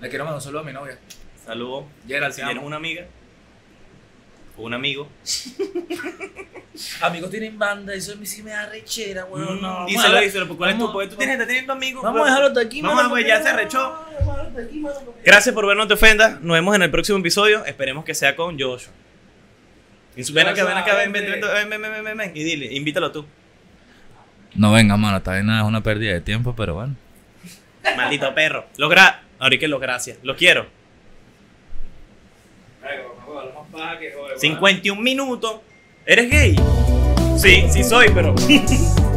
[0.00, 0.98] Le quiero mandar un saludo a mi novia.
[1.44, 1.84] Saludos.
[2.06, 3.06] Gerald, Si tienes una amiga
[4.56, 5.08] o un amigo,
[7.00, 9.58] Amigos tienen banda, eso a mí sí me da rechera, weón.
[9.58, 10.46] mm, No, díselo, díselo.
[10.46, 11.08] porque ¿Cuál es tu poder?
[11.08, 12.02] Tú tienes, teniendo amigos.
[12.04, 13.78] Vamos a dejarlo hasta aquí, Vamos porque ya no- se arrechó.
[13.90, 16.40] vamos a dejarlo hasta aquí, mano, porque- Gracias por vernos, no te ofendas.
[16.40, 17.64] Nos vemos en el próximo episodio.
[17.64, 18.92] Esperemos que sea con Joshua.
[20.32, 23.24] Ven acá, ven acá, ven, ven, ven, ven, ven, ven, ven, Y dile, invítalo tú.
[24.54, 26.96] No venga, mano, está bien, es una pérdida de tiempo, pero bueno.
[27.96, 28.66] Maldito perro.
[28.76, 29.22] Los gra...
[29.38, 30.18] Ahorita los gracias.
[30.22, 30.66] Los quiero.
[34.36, 35.60] 51 minutos.
[36.04, 36.56] ¿Eres gay?
[37.36, 38.34] Sí, sí soy, pero...